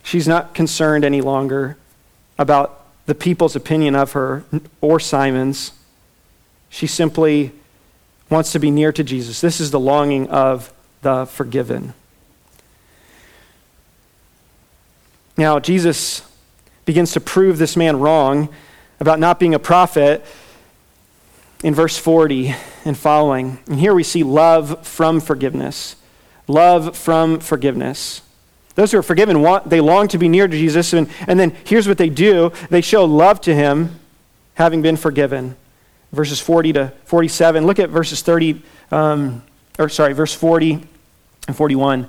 [0.03, 1.79] She's not concerned any longer
[2.38, 4.44] about the people's opinion of her
[4.81, 5.73] or Simon's.
[6.68, 7.53] She simply
[8.31, 9.40] wants to be near to Jesus.
[9.40, 11.94] This is the longing of the forgiven.
[15.37, 16.23] Now, Jesus
[16.85, 18.49] begins to prove this man wrong
[19.01, 20.25] about not being a prophet
[21.64, 23.59] in verse 40 and following.
[23.66, 25.97] And here we see love from forgiveness.
[26.47, 28.20] Love from forgiveness.
[28.75, 30.92] Those who are forgiven, want, they long to be near to Jesus.
[30.92, 33.99] And, and then here's what they do they show love to him,
[34.55, 35.57] having been forgiven.
[36.12, 37.66] Verses 40 to 47.
[37.66, 39.42] Look at verses 30, um,
[39.79, 40.87] or sorry, verse 40
[41.49, 42.09] and 41.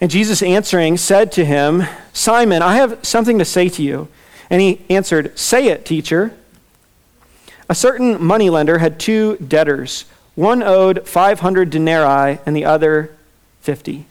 [0.00, 4.08] And Jesus answering said to him, Simon, I have something to say to you.
[4.50, 6.32] And he answered, Say it, teacher.
[7.68, 10.04] A certain moneylender had two debtors.
[10.34, 13.16] One owed 500 denarii and the other
[13.62, 14.04] 50.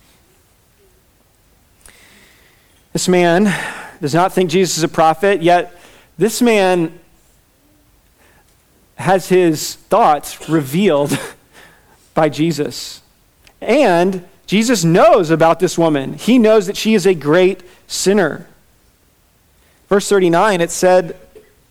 [2.91, 3.53] This man
[4.01, 5.79] does not think Jesus is a prophet, yet
[6.17, 6.97] this man
[8.95, 11.17] has his thoughts revealed
[12.13, 13.01] by Jesus.
[13.61, 16.13] And Jesus knows about this woman.
[16.13, 18.47] He knows that she is a great sinner.
[19.89, 21.17] Verse 39, it said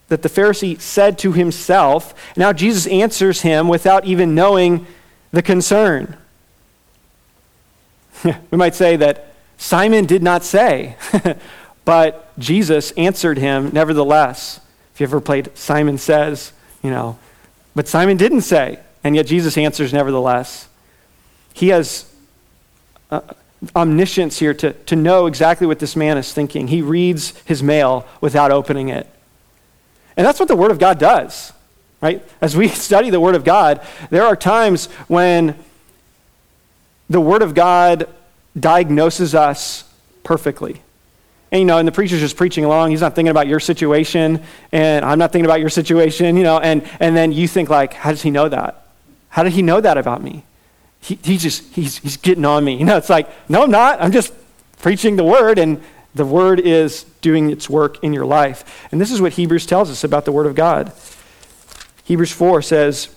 [0.08, 4.86] that the Pharisee said to himself, now Jesus answers him without even knowing
[5.32, 6.16] the concern.
[8.24, 10.96] we might say that Simon did not say,
[11.84, 14.60] but Jesus answered him nevertheless.
[14.94, 16.52] If you ever played Simon Says,
[16.82, 17.18] you know,
[17.74, 20.68] but Simon didn't say, and yet Jesus answers nevertheless.
[21.52, 22.10] He has
[23.10, 23.20] uh,
[23.74, 26.68] omniscience here to, to know exactly what this man is thinking.
[26.68, 29.08] He reads his mail without opening it.
[30.16, 31.52] And that's what the Word of God does,
[32.00, 32.22] right?
[32.40, 33.80] As we study the Word of God,
[34.10, 35.56] there are times when
[37.08, 38.08] the Word of God
[38.58, 39.84] diagnoses us
[40.22, 40.80] perfectly.
[41.50, 42.90] And, you know, and the preacher's just preaching along.
[42.90, 44.42] He's not thinking about your situation,
[44.72, 47.92] and I'm not thinking about your situation, you know, and, and then you think, like,
[47.92, 48.86] how does he know that?
[49.28, 50.44] How did he know that about me?
[51.04, 52.76] He, just, he's, he's getting on me.
[52.78, 54.00] You know, it's like, no, I'm not.
[54.00, 54.32] I'm just
[54.78, 55.82] preaching the word, and
[56.14, 58.88] the word is doing its work in your life.
[58.90, 60.92] And this is what Hebrews tells us about the word of God.
[62.04, 63.14] Hebrews 4 says,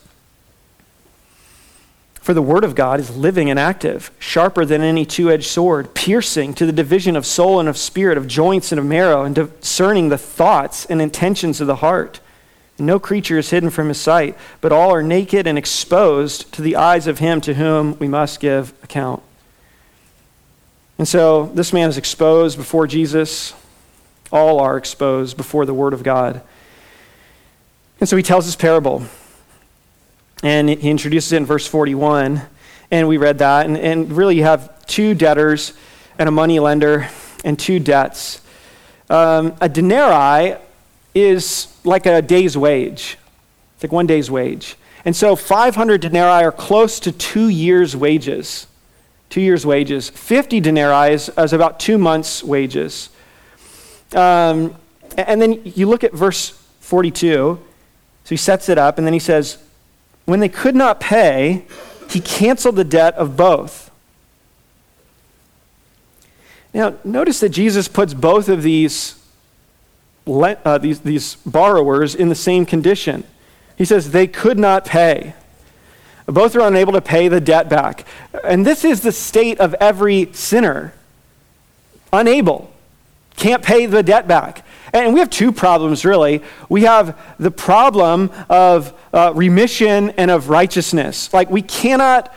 [2.15, 5.93] for the word of God is living and active, sharper than any two edged sword,
[5.93, 9.33] piercing to the division of soul and of spirit, of joints and of marrow, and
[9.33, 12.19] discerning the thoughts and intentions of the heart.
[12.79, 16.75] No creature is hidden from his sight, but all are naked and exposed to the
[16.75, 19.23] eyes of him to whom we must give account.
[20.97, 23.53] And so this man is exposed before Jesus.
[24.31, 26.41] All are exposed before the Word of God.
[27.99, 29.03] And so he tells this parable.
[30.43, 32.41] And he introduces it in verse 41.
[32.91, 33.65] And we read that.
[33.65, 35.73] And, and really, you have two debtors
[36.19, 37.09] and a money lender
[37.43, 38.41] and two debts.
[39.09, 40.57] Um, a denarii
[41.21, 43.17] is like a day's wage,
[43.75, 44.75] it's like one day's wage.
[45.05, 48.67] And so 500 denarii are close to two years' wages.
[49.29, 50.09] Two years' wages.
[50.09, 53.09] 50 denarii is, is about two months' wages.
[54.13, 54.75] Um,
[55.17, 56.49] and then you look at verse
[56.81, 57.59] 42.
[58.23, 59.57] So he sets it up, and then he says,
[60.25, 61.65] when they could not pay,
[62.09, 63.89] he canceled the debt of both.
[66.73, 69.15] Now, notice that Jesus puts both of these,
[70.27, 73.23] uh, these, these borrowers in the same condition.
[73.77, 75.33] He says they could not pay.
[76.25, 78.05] Both are unable to pay the debt back.
[78.43, 80.93] And this is the state of every sinner
[82.11, 82.71] unable,
[83.35, 84.65] can't pay the debt back.
[84.93, 86.41] And we have two problems, really.
[86.69, 91.33] We have the problem of uh, remission and of righteousness.
[91.33, 92.33] Like, we cannot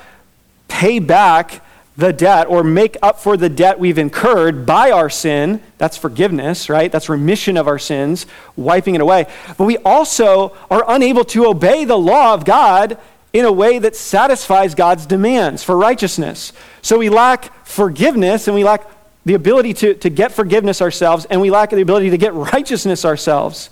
[0.69, 1.65] pay back
[1.97, 5.61] the debt or make up for the debt we've incurred by our sin.
[5.79, 6.91] That's forgiveness, right?
[6.91, 8.27] That's remission of our sins,
[8.57, 9.27] wiping it away.
[9.59, 12.99] But we also are unable to obey the law of God
[13.33, 16.53] in a way that satisfies God's demands for righteousness.
[16.83, 18.85] So we lack forgiveness and we lack
[19.25, 23.05] the ability to, to get forgiveness ourselves, and we lack the ability to get righteousness
[23.05, 23.71] ourselves.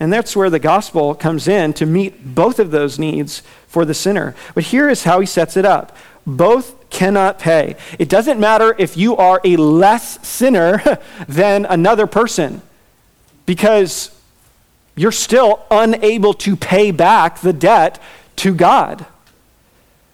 [0.00, 3.94] And that's where the gospel comes in to meet both of those needs for the
[3.94, 4.34] sinner.
[4.54, 5.96] But here is how he sets it up
[6.26, 7.76] both cannot pay.
[7.98, 10.98] It doesn't matter if you are a less sinner
[11.28, 12.62] than another person,
[13.46, 14.10] because
[14.96, 18.02] you're still unable to pay back the debt
[18.36, 19.06] to God.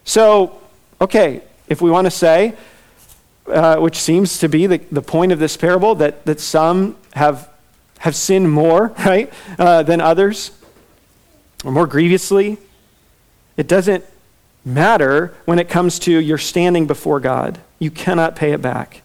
[0.03, 0.61] So,
[1.01, 2.55] okay, if we want to say
[3.47, 7.49] uh, which seems to be the, the point of this parable, that, that some have,
[7.99, 10.51] have sinned more, right, uh, than others,
[11.63, 12.57] or more grievously.
[13.57, 14.03] It doesn't
[14.65, 17.59] matter when it comes to your standing before God.
[17.79, 19.03] You cannot pay it back.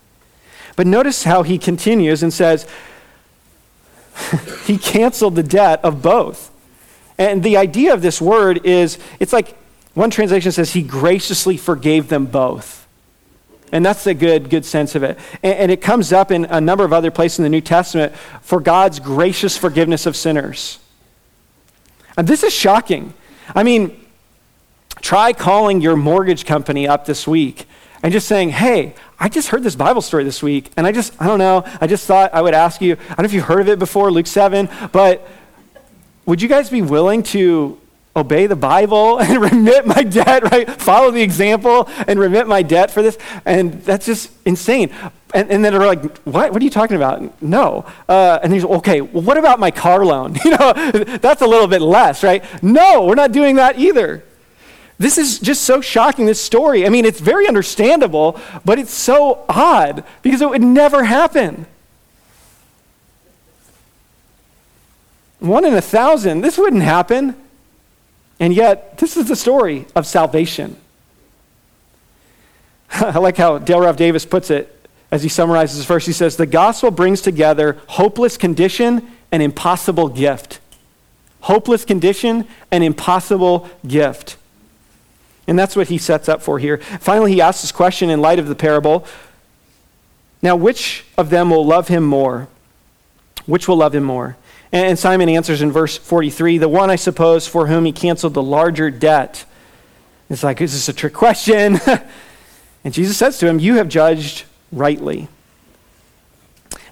[0.75, 2.67] But notice how he continues and says,
[4.65, 6.51] he canceled the debt of both.
[7.19, 9.57] And the idea of this word is it's like
[9.93, 12.87] one translation says he graciously forgave them both.
[13.73, 15.19] And that's a good, good sense of it.
[15.43, 18.15] And, and, it comes up in a number of other places in the New Testament
[18.41, 20.79] for God's gracious forgiveness of sinners.
[22.17, 23.15] And this is shocking.
[23.55, 24.00] I mean,
[25.01, 27.67] try calling your mortgage company up this week
[28.03, 31.21] and just saying, hey, I just heard this Bible story this week, and I just,
[31.21, 33.45] I don't know, I just thought I would ask you, I don't know if you've
[33.45, 35.29] heard of it before, Luke 7, but
[36.25, 37.79] would you guys be willing to
[38.17, 40.71] obey the Bible and remit my debt, right?
[40.81, 43.19] Follow the example and remit my debt for this.
[43.45, 44.91] And that's just insane.
[45.33, 46.53] And, and then they're like, what?
[46.53, 47.41] What are you talking about?
[47.43, 47.85] No.
[48.09, 50.37] Uh, and he's, okay, well, what about my car loan?
[50.45, 50.73] You know,
[51.19, 52.43] that's a little bit less, right?
[52.63, 54.25] No, we're not doing that either.
[55.01, 56.85] This is just so shocking, this story.
[56.85, 61.65] I mean, it's very understandable, but it's so odd because it would never happen.
[65.39, 67.35] One in a thousand, this wouldn't happen.
[68.39, 70.77] And yet, this is the story of salvation.
[72.91, 76.05] I like how Dale Ralph Davis puts it as he summarizes this verse.
[76.05, 80.61] He says, The gospel brings together hopeless condition and impossible gift.
[81.41, 84.37] Hopeless condition and impossible gift.
[85.51, 86.79] And that's what he sets up for here.
[86.79, 89.05] Finally, he asks this question in light of the parable
[90.41, 92.47] Now, which of them will love him more?
[93.47, 94.37] Which will love him more?
[94.71, 98.43] And Simon answers in verse 43 the one, I suppose, for whom he canceled the
[98.43, 99.45] larger debt.
[100.31, 101.81] It's like, is this a trick question?
[102.85, 105.27] and Jesus says to him, You have judged rightly.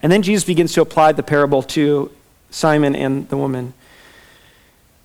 [0.03, 2.11] And then Jesus begins to apply the parable to
[2.51, 3.73] Simon and the woman.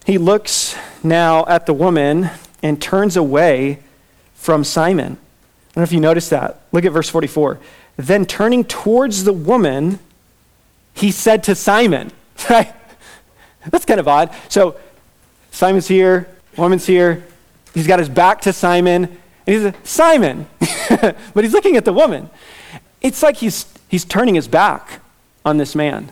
[0.08, 2.32] He looks now at the woman
[2.64, 3.80] and turns away
[4.34, 5.14] from Simon.
[5.14, 6.62] I don't know if you noticed that.
[6.72, 7.60] Look at verse 44.
[7.98, 10.00] Then turning towards the woman,
[10.94, 12.12] he said to Simon,
[12.50, 12.74] right?
[13.70, 14.34] That's kind of odd.
[14.50, 14.78] So
[15.52, 17.26] Simon's here, woman's here.
[17.74, 20.48] He's got his back to Simon, and he's a Simon,
[20.90, 22.30] but he's looking at the woman.
[23.02, 25.02] It's like he's, he's turning his back
[25.44, 26.12] on this man.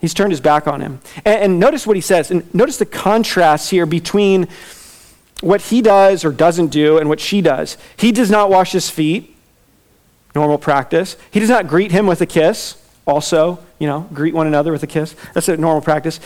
[0.00, 1.00] He's turned his back on him.
[1.24, 2.30] And, and notice what he says.
[2.30, 4.48] And notice the contrast here between
[5.40, 7.78] what he does or doesn't do and what she does.
[7.96, 9.36] He does not wash his feet,
[10.34, 11.16] normal practice.
[11.30, 12.76] He does not greet him with a kiss,
[13.06, 15.16] also, you know, greet one another with a kiss.
[15.34, 16.20] That's a normal practice.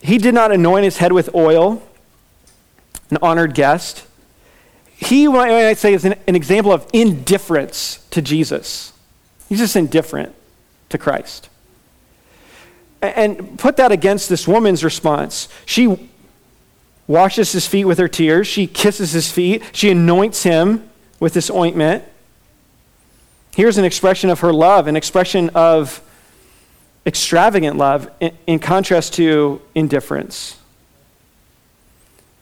[0.00, 1.82] He did not anoint his head with oil,
[3.10, 4.04] an honored guest.
[4.96, 8.92] He, what I say, is an, an example of indifference to Jesus.
[9.48, 10.34] He's just indifferent
[10.88, 11.48] to Christ.
[13.00, 15.48] And put that against this woman's response.
[15.66, 16.10] She
[17.06, 20.88] washes his feet with her tears, she kisses his feet, she anoints him
[21.20, 22.04] with this ointment.
[23.54, 26.00] Here's an expression of her love, an expression of
[27.06, 30.58] extravagant love in, in contrast to indifference.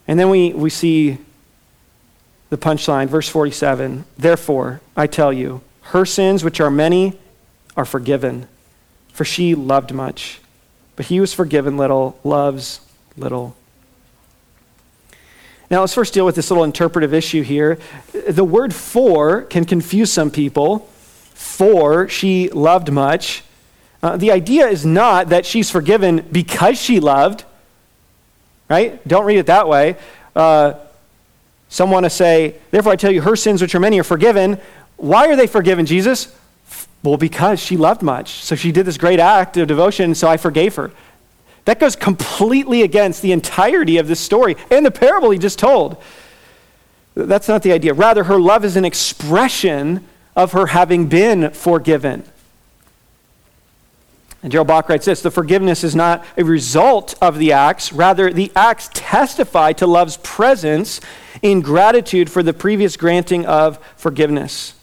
[0.06, 1.18] And then we, we see
[2.50, 7.18] the punchline, verse 47 Therefore, I tell you, her sins, which are many,
[7.76, 8.46] are forgiven,
[9.12, 10.40] for she loved much.
[10.96, 12.80] But he who was forgiven little loves
[13.16, 13.56] little.
[15.70, 17.78] Now, let's first deal with this little interpretive issue here.
[18.12, 20.88] The word for can confuse some people.
[21.34, 23.44] For she loved much.
[24.02, 27.44] Uh, the idea is not that she's forgiven because she loved,
[28.68, 29.06] right?
[29.06, 29.96] Don't read it that way.
[30.34, 30.74] Uh,
[31.68, 34.58] some want to say, therefore I tell you, her sins, which are many, are forgiven.
[34.96, 36.34] Why are they forgiven, Jesus?
[37.02, 38.30] Well, because she loved much.
[38.42, 40.90] So she did this great act of devotion, so I forgave her.
[41.64, 46.02] That goes completely against the entirety of this story and the parable he just told.
[47.14, 47.92] That's not the idea.
[47.92, 50.06] Rather, her love is an expression
[50.36, 52.24] of her having been forgiven.
[54.42, 58.32] And Darrell Bock writes this the forgiveness is not a result of the acts, rather,
[58.32, 61.00] the acts testify to love's presence
[61.42, 64.74] in gratitude for the previous granting of forgiveness.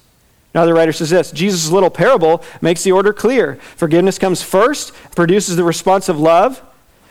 [0.53, 3.55] Another writer says this Jesus' little parable makes the order clear.
[3.75, 6.61] Forgiveness comes first, produces the response of love.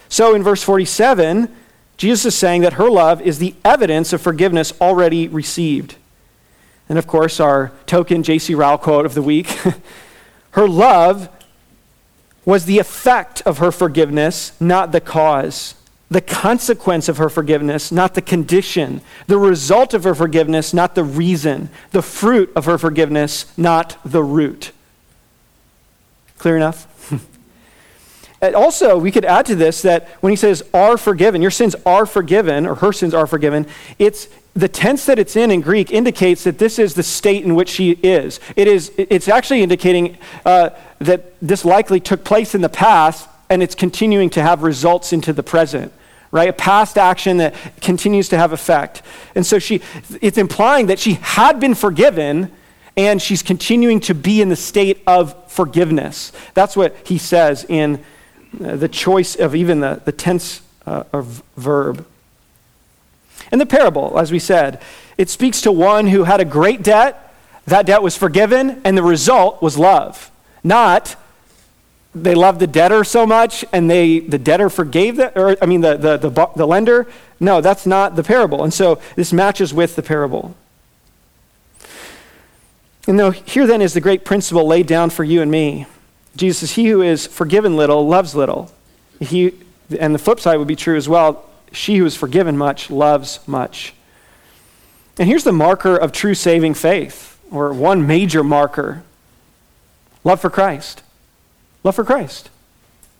[0.08, 1.54] So in verse 47,
[1.96, 5.96] Jesus is saying that her love is the evidence of forgiveness already received.
[6.88, 8.54] And of course, our token J.C.
[8.54, 9.48] Ryle quote of the week
[10.52, 11.28] her love
[12.44, 15.74] was the effect of her forgiveness, not the cause
[16.10, 21.02] the consequence of her forgiveness, not the condition, the result of her forgiveness, not the
[21.02, 24.70] reason, the fruit of her forgiveness, not the root.
[26.38, 27.12] Clear enough?
[28.54, 32.06] also, we could add to this that when he says are forgiven, your sins are
[32.06, 33.66] forgiven, or her sins are forgiven,
[33.98, 37.54] it's the tense that it's in in Greek indicates that this is the state in
[37.54, 38.40] which she is.
[38.56, 40.70] It is it's actually indicating uh,
[41.00, 45.32] that this likely took place in the past and it's continuing to have results into
[45.32, 45.92] the present
[46.32, 46.48] right?
[46.48, 49.00] A past action that continues to have effect.
[49.34, 49.80] And so she,
[50.20, 52.50] it's implying that she had been forgiven
[52.96, 56.32] and she's continuing to be in the state of forgiveness.
[56.54, 58.02] That's what he says in
[58.58, 62.06] the choice of even the, the tense uh, of verb.
[63.52, 64.80] In the parable, as we said,
[65.18, 67.34] it speaks to one who had a great debt,
[67.66, 70.30] that debt was forgiven, and the result was love.
[70.62, 71.16] Not
[72.16, 75.82] they loved the debtor so much and they the debtor forgave the or i mean
[75.82, 77.06] the, the, the, the lender.
[77.38, 78.64] No that's not the parable.
[78.64, 80.56] And so this matches with the parable.
[83.06, 85.86] And though here then is the great principle laid down for you and me
[86.36, 88.70] jesus says he who is forgiven little loves little
[89.20, 89.52] he
[89.98, 93.40] and the flip side would be true as well she who is forgiven much loves
[93.46, 93.94] much
[95.18, 99.02] and here's the marker of true saving faith or one major marker
[100.24, 101.02] love for christ
[101.86, 102.50] Love for Christ.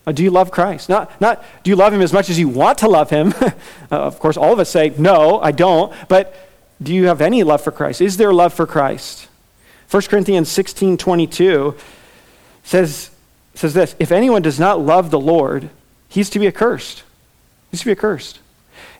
[0.08, 0.88] Uh, do you love Christ?
[0.88, 3.32] Not, not do you love him as much as you want to love him?
[3.40, 3.52] uh,
[3.90, 5.92] of course, all of us say, no, I don't.
[6.08, 6.34] But
[6.82, 8.00] do you have any love for Christ?
[8.00, 9.28] Is there love for Christ?
[9.88, 11.76] 1 Corinthians 16 22
[12.66, 13.10] says,
[13.54, 15.70] says this If anyone does not love the Lord,
[16.08, 17.02] he's to be accursed.
[17.70, 18.40] He's to be accursed.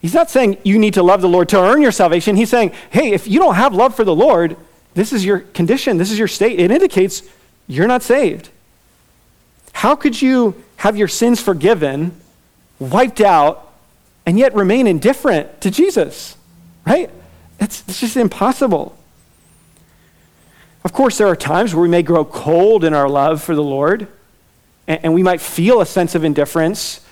[0.01, 2.37] He's not saying you need to love the Lord to earn your salvation.
[2.37, 4.57] He's saying, hey, if you don't have love for the Lord,
[4.95, 6.61] this is your condition, this is your state.
[6.61, 7.23] It indicates
[7.67, 8.49] you're not saved.
[9.73, 12.19] How could you have your sins forgiven,
[12.79, 13.73] wiped out,
[14.25, 16.37] and yet remain indifferent to Jesus?
[16.87, 17.11] Right?
[17.59, 18.97] It's, it's just impossible.
[20.87, 23.63] Of course, there are times where we may grow cold in our love for the
[23.63, 24.07] Lord,
[24.87, 27.05] and, and we might feel a sense of indifference,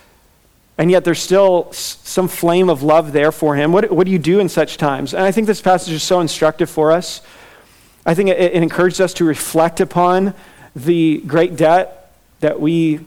[0.79, 3.72] and yet there's still s- some flame of love there for Him.
[3.72, 5.12] What, what do you do in such times?
[5.12, 7.20] And I think this passage is so instructive for us.
[8.07, 10.35] I think it, it encourages us to reflect upon
[10.77, 13.01] the great debt that we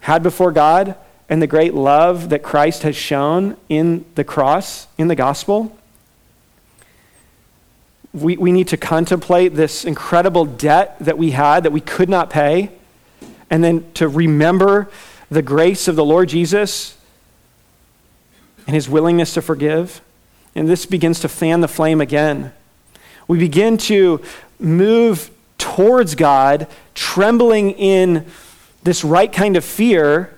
[0.00, 0.96] had before God
[1.30, 5.74] and the great love that Christ has shown in the cross, in the gospel,
[8.12, 12.30] we, we need to contemplate this incredible debt that we had that we could not
[12.30, 12.70] pay,
[13.48, 14.88] and then to remember
[15.30, 16.96] the grace of the Lord Jesus
[18.66, 20.00] and his willingness to forgive.
[20.54, 22.52] And this begins to fan the flame again.
[23.28, 24.20] We begin to
[24.58, 28.26] move towards God, trembling in
[28.82, 30.36] this right kind of fear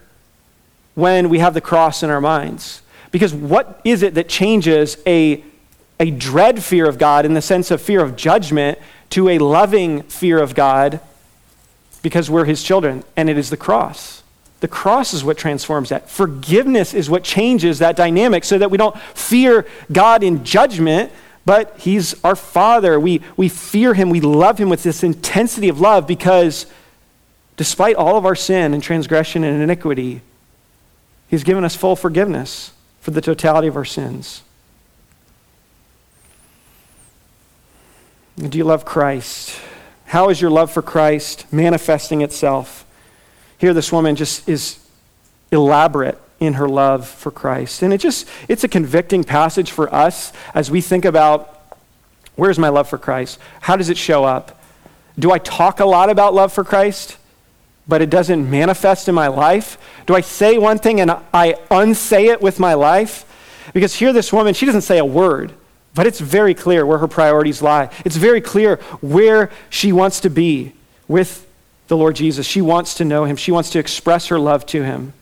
[0.95, 2.83] when we have the cross in our minds.
[3.11, 5.43] Because what is it that changes a,
[6.03, 8.79] a dread fear of God in the sense of fear of judgment
[9.11, 11.01] to a loving fear of God
[12.03, 13.05] because we're his children?
[13.17, 14.23] And it is the cross.
[14.61, 16.11] The cross is what transforms that.
[16.11, 21.13] Forgiveness is what changes that dynamic so that we don't fear God in judgment,
[21.47, 22.99] but he's our father.
[23.01, 26.67] We, we fear him, we love him with this intensity of love because
[27.57, 30.21] despite all of our sin and transgression and iniquity,
[31.33, 34.43] He's given us full forgiveness for the totality of our sins.
[38.49, 39.59] Do you love Christ?
[40.07, 42.85] How is your love for Christ manifesting itself?
[43.59, 44.79] Here, this woman just is
[45.51, 47.83] elaborate in her love for Christ.
[47.83, 51.77] And it just, it's a convicting passage for us as we think about
[52.35, 53.39] where's my love for Christ?
[53.61, 54.61] How does it show up?
[55.19, 57.19] Do I talk a lot about love for Christ?
[57.87, 59.79] but it doesn't manifest in my life?
[60.07, 63.25] Do I say one thing and I unsay it with my life?
[63.73, 65.53] Because here, this woman, she doesn't say a word,
[65.95, 67.91] but it's very clear where her priorities lie.
[68.05, 70.73] It's very clear where she wants to be
[71.07, 71.47] with
[71.89, 72.47] the Lord Jesus.
[72.47, 75.13] She wants to know him, she wants to express her love to him.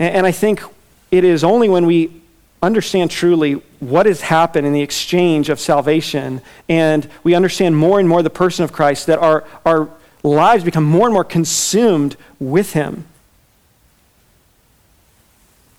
[0.00, 0.62] And, I think
[1.10, 2.22] it is only when we
[2.62, 8.08] understand truly what has happened in the exchange of salvation and we understand more and
[8.08, 9.88] more the person of Christ that our, our
[10.22, 13.06] lives become more and more consumed with him.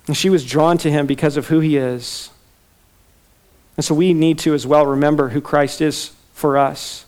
[0.07, 2.29] And she was drawn to him because of who he is.
[3.79, 7.05] And so we need to as well remember who Christ is for us.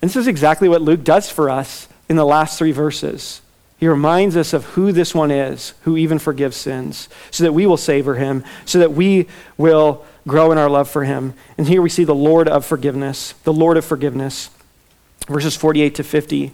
[0.00, 3.40] And this is exactly what Luke does for us in the last three verses.
[3.76, 7.66] He reminds us of who this one is, who even forgives sins, so that we
[7.66, 9.26] will savor him, so that we
[9.56, 11.34] will grow in our love for him.
[11.58, 14.50] And here we see the Lord of forgiveness, the Lord of forgiveness
[15.26, 16.46] verses 48 to 50.
[16.46, 16.52] I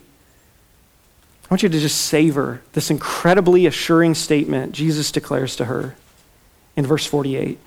[1.50, 5.94] want you to just savor this incredibly assuring statement Jesus declares to her
[6.74, 7.59] in verse 48.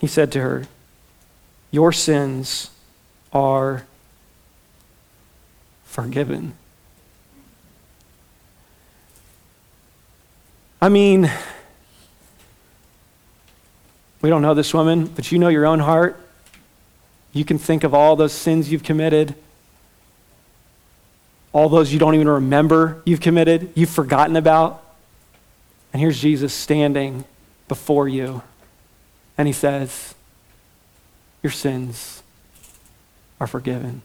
[0.00, 0.66] He said to her,
[1.70, 2.70] Your sins
[3.32, 3.84] are
[5.84, 6.54] forgiven.
[10.82, 11.30] I mean,
[14.22, 16.18] we don't know this woman, but you know your own heart.
[17.32, 19.34] You can think of all those sins you've committed,
[21.52, 24.82] all those you don't even remember you've committed, you've forgotten about.
[25.92, 27.24] And here's Jesus standing
[27.68, 28.42] before you,
[29.40, 30.14] and he says,
[31.42, 32.22] Your sins
[33.40, 34.02] are forgiven.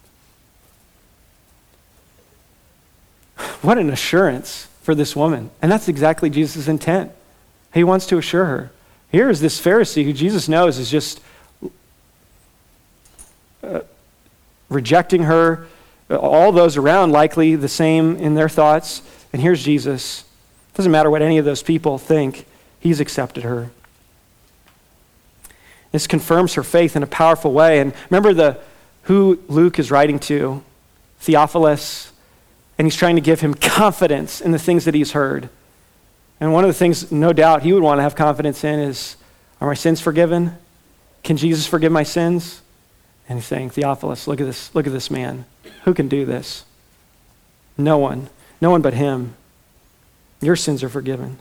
[3.61, 5.49] What an assurance for this woman.
[5.61, 7.11] And that's exactly Jesus' intent.
[7.73, 8.71] He wants to assure her.
[9.11, 11.19] Here is this Pharisee who Jesus knows is just
[13.61, 13.81] uh,
[14.69, 15.67] rejecting her,
[16.09, 19.01] all those around likely the same in their thoughts.
[19.33, 20.23] And here's Jesus.
[20.75, 22.45] Doesn't matter what any of those people think,
[22.79, 23.71] he's accepted her.
[25.95, 27.79] This confirms her faith in a powerful way.
[27.79, 28.59] And remember the
[29.03, 30.61] who Luke is writing to,
[31.19, 32.11] Theophilus,
[32.77, 35.47] and he's trying to give him confidence in the things that he's heard.
[36.41, 39.15] And one of the things, no doubt, he would want to have confidence in is
[39.61, 40.57] Are my sins forgiven?
[41.23, 42.61] Can Jesus forgive my sins?
[43.29, 45.45] And he's saying, Theophilus, look at this, look at this man.
[45.85, 46.65] Who can do this?
[47.77, 48.27] No one.
[48.59, 49.35] No one but him.
[50.41, 51.39] Your sins are forgiven.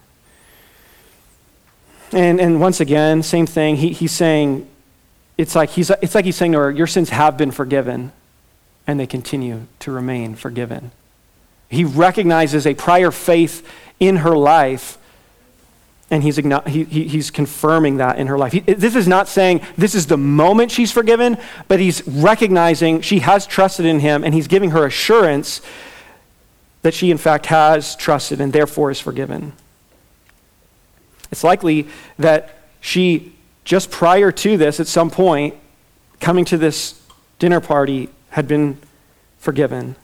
[2.14, 3.76] And, and once again, same thing.
[3.76, 4.68] He, he's saying,
[5.36, 8.12] it's like he's, it's like he's saying to her, Your sins have been forgiven,
[8.86, 10.92] and they continue to remain forgiven.
[11.68, 13.66] He recognizes a prior faith
[13.98, 14.98] in her life
[16.10, 18.52] and he's, he, he's confirming that in her life.
[18.52, 23.20] He, this is not saying this is the moment she's forgiven, but he's recognizing she
[23.20, 25.62] has trusted in him, and he's giving her assurance
[26.82, 29.54] that she, in fact, has trusted and therefore is forgiven.
[31.34, 33.32] It's likely that she,
[33.64, 35.56] just prior to this, at some point,
[36.20, 37.02] coming to this
[37.40, 38.78] dinner party, had been
[39.38, 39.96] forgiven.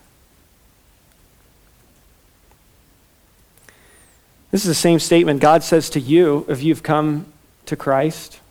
[4.51, 7.27] This is the same statement God says to you if you've come
[7.65, 8.41] to Christ.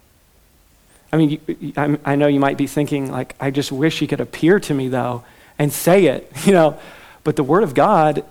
[1.12, 4.58] I mean, I know you might be thinking, like, I just wish he could appear
[4.60, 5.22] to me, though,
[5.58, 6.80] and say it, you know.
[7.24, 8.24] But the Word of God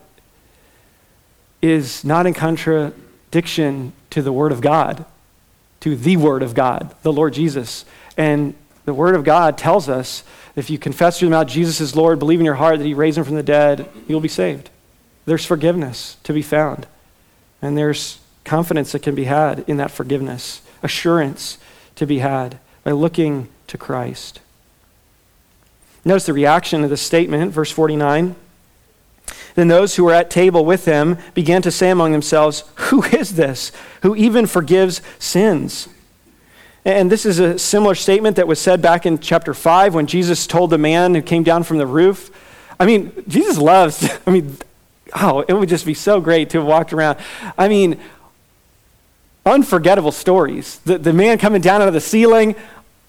[1.62, 5.06] is not in contradiction to the Word of God,
[5.82, 7.86] to the Word of God, the Lord Jesus.
[8.18, 8.54] And
[8.86, 10.24] the Word of God tells us
[10.56, 13.18] if you confess your mouth Jesus is Lord, believe in your heart that He raised
[13.18, 14.70] Him from the dead, you'll be saved.
[15.26, 16.88] There's forgiveness to be found.
[17.62, 21.58] And there's confidence that can be had in that forgiveness, assurance
[21.96, 24.40] to be had by looking to Christ.
[26.04, 28.36] Notice the reaction to this statement, verse 49.
[29.60, 33.36] Then those who were at table with him began to say among themselves, Who is
[33.36, 35.90] this who even forgives sins?
[36.86, 40.48] And this is a similar statement that was said back in chapter 5 when Jesus
[40.48, 42.32] told the man who came down from the roof.
[42.80, 44.56] I mean, Jesus loves, I mean,
[45.14, 47.20] oh, it would just be so great to have walked around.
[47.58, 48.00] I mean,
[49.46, 50.78] unforgettable stories.
[50.86, 52.56] The, the man coming down out of the ceiling,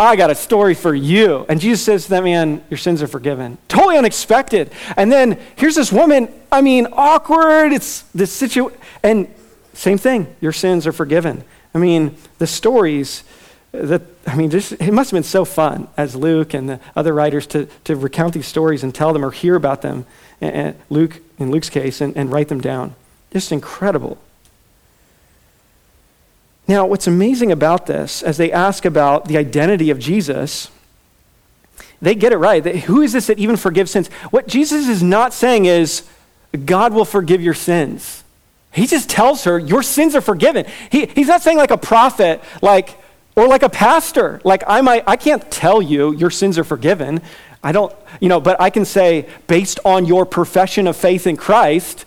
[0.01, 1.45] I got a story for you.
[1.51, 3.59] And Jesus says to that man, Your sins are forgiven.
[3.69, 4.73] Totally unexpected.
[4.97, 7.73] And then here's this woman, I mean, awkward.
[7.73, 8.79] It's this situation.
[9.03, 9.29] And
[9.75, 11.45] same thing, your sins are forgiven.
[11.75, 13.25] I mean, the stories
[13.73, 17.13] that, I mean, just, it must have been so fun as Luke and the other
[17.13, 20.07] writers to, to recount these stories and tell them or hear about them,
[20.41, 22.95] and Luke, in Luke's case, and, and write them down.
[23.33, 24.19] Just incredible.
[26.71, 30.71] Now, what's amazing about this, as they ask about the identity of Jesus,
[32.01, 32.65] they get it right.
[32.65, 34.07] Who is this that even forgives sins?
[34.31, 36.05] What Jesus is not saying is,
[36.65, 38.23] God will forgive your sins.
[38.71, 40.65] He just tells her, Your sins are forgiven.
[40.93, 42.97] He, he's not saying like a prophet, like,
[43.35, 44.41] or like a pastor.
[44.45, 47.21] Like, I, might, I can't tell you your sins are forgiven.
[47.65, 51.37] I don't, you know, but I can say, based on your profession of faith in
[51.37, 52.05] Christ,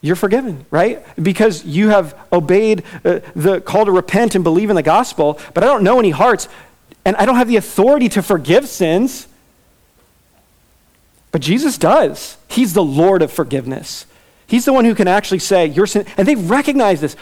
[0.00, 1.04] you're forgiven, right?
[1.20, 5.64] Because you have obeyed uh, the call to repent and believe in the gospel, but
[5.64, 6.48] I don't know any hearts,
[7.04, 9.26] and I don't have the authority to forgive sins.
[11.32, 12.36] But Jesus does.
[12.48, 14.06] He's the Lord of forgiveness.
[14.46, 17.16] He's the one who can actually say, Your sin, and they recognize this.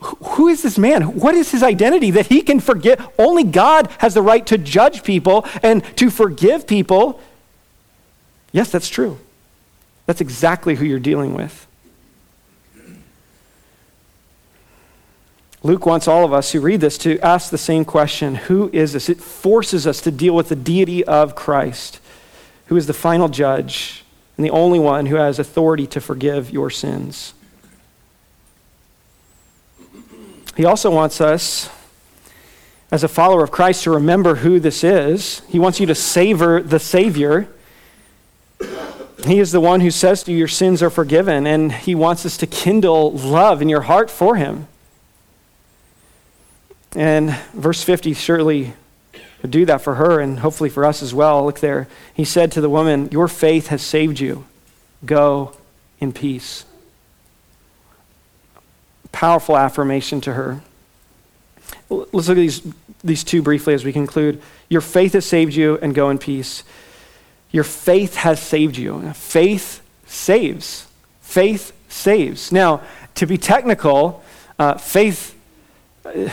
[0.00, 1.18] Who is this man?
[1.18, 3.04] What is his identity that he can forgive?
[3.18, 7.20] Only God has the right to judge people and to forgive people.
[8.52, 9.18] Yes, that's true.
[10.06, 11.66] That's exactly who you're dealing with.
[15.62, 18.92] Luke wants all of us who read this to ask the same question Who is
[18.92, 19.08] this?
[19.08, 22.00] It forces us to deal with the deity of Christ,
[22.66, 24.04] who is the final judge
[24.36, 27.34] and the only one who has authority to forgive your sins.
[30.56, 31.68] He also wants us,
[32.90, 35.42] as a follower of Christ, to remember who this is.
[35.48, 37.48] He wants you to savor the Savior
[39.26, 42.26] he is the one who says to you, Your sins are forgiven, and He wants
[42.26, 44.68] us to kindle love in your heart for Him.
[46.94, 48.74] And verse 50 surely
[49.42, 51.44] would do that for her, and hopefully for us as well.
[51.44, 51.88] Look there.
[52.14, 54.44] He said to the woman, Your faith has saved you.
[55.04, 55.56] Go
[56.00, 56.64] in peace.
[59.12, 60.60] Powerful affirmation to her.
[61.88, 62.62] Let's look at these,
[63.02, 64.42] these two briefly as we conclude.
[64.68, 66.64] Your faith has saved you, and go in peace.
[67.56, 69.14] Your faith has saved you.
[69.14, 70.86] Faith saves.
[71.22, 72.52] Faith saves.
[72.52, 72.82] Now,
[73.14, 74.22] to be technical,
[74.58, 75.34] uh, faith,
[76.04, 76.28] uh,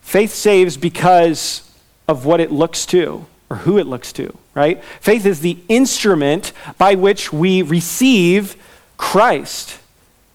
[0.00, 1.68] faith saves because
[2.06, 4.80] of what it looks to or who it looks to, right?
[5.00, 8.54] Faith is the instrument by which we receive
[8.96, 9.80] Christ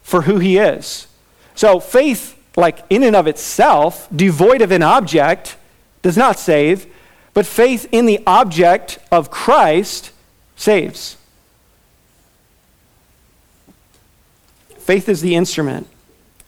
[0.02, 1.06] for who he is.
[1.54, 5.56] So, faith, like in and of itself, devoid of an object,
[6.02, 6.93] does not save.
[7.34, 10.12] But faith in the object of Christ
[10.56, 11.16] saves.
[14.78, 15.88] Faith is the instrument.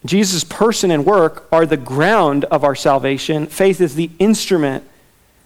[0.05, 3.47] Jesus' person and work are the ground of our salvation.
[3.47, 4.85] Faith is the instrument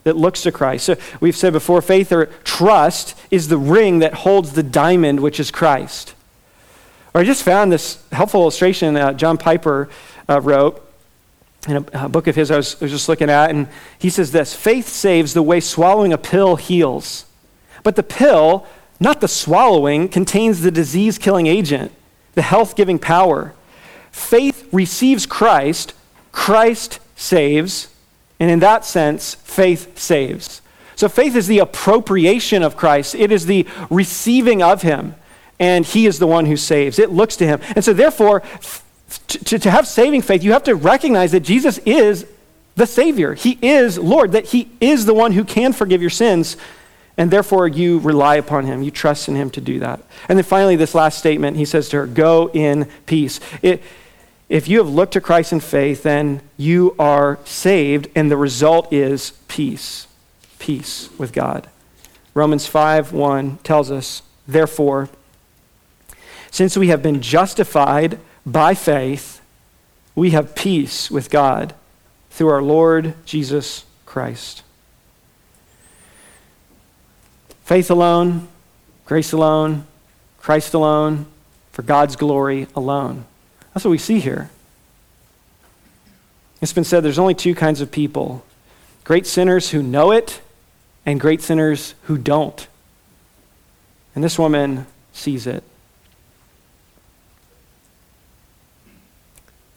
[0.05, 0.87] that looks to Christ.
[0.87, 5.41] So we've said before faith or trust is the ring that holds the diamond, which
[5.41, 6.15] is Christ.
[7.15, 9.89] Or I just found this helpful illustration uh, John Piper
[10.29, 10.87] uh, wrote
[11.69, 14.11] in a, a book of his I was, I was just looking at, and he
[14.11, 17.27] says this faith saves the way swallowing a pill heals.
[17.83, 18.67] But the pill,
[18.99, 21.93] not the swallowing, contains the disease killing agent,
[22.35, 23.55] the health giving power.
[24.11, 25.95] Faith receives Christ,
[26.33, 27.89] Christ saves,
[28.39, 30.63] and in that sense, faith saves.
[30.97, 35.15] So faith is the appropriation of Christ, it is the receiving of him,
[35.59, 36.99] and he is the one who saves.
[36.99, 37.61] It looks to him.
[37.75, 38.43] And so, therefore,
[39.29, 42.27] to, to have saving faith, you have to recognize that Jesus is
[42.77, 43.35] the Savior.
[43.35, 46.57] He is Lord, that He is the one who can forgive your sins,
[47.17, 48.83] and therefore you rely upon Him.
[48.83, 50.01] You trust in Him to do that.
[50.29, 53.41] And then finally, this last statement, He says to her, Go in peace.
[53.63, 53.83] It,
[54.49, 58.93] if you have looked to Christ in faith, then you are saved, and the result
[58.93, 60.07] is peace.
[60.59, 61.69] Peace with God.
[62.35, 65.09] Romans 5 1 tells us, Therefore,
[66.51, 68.19] since we have been justified
[68.53, 69.41] by faith,
[70.15, 71.75] we have peace with God
[72.31, 74.63] through our Lord Jesus Christ.
[77.65, 78.49] Faith alone,
[79.05, 79.87] grace alone,
[80.39, 81.27] Christ alone,
[81.73, 83.25] for God's glory alone.
[83.73, 84.51] That's what we see here.
[86.61, 88.45] It's been said there's only two kinds of people
[89.05, 90.41] great sinners who know it,
[91.07, 92.69] and great sinners who don't.
[94.15, 95.65] And this woman sees it.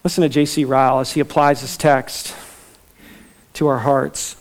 [0.04, 0.66] Listen to J.C.
[0.66, 2.36] Ryle as he applies this text
[3.54, 4.36] to our hearts.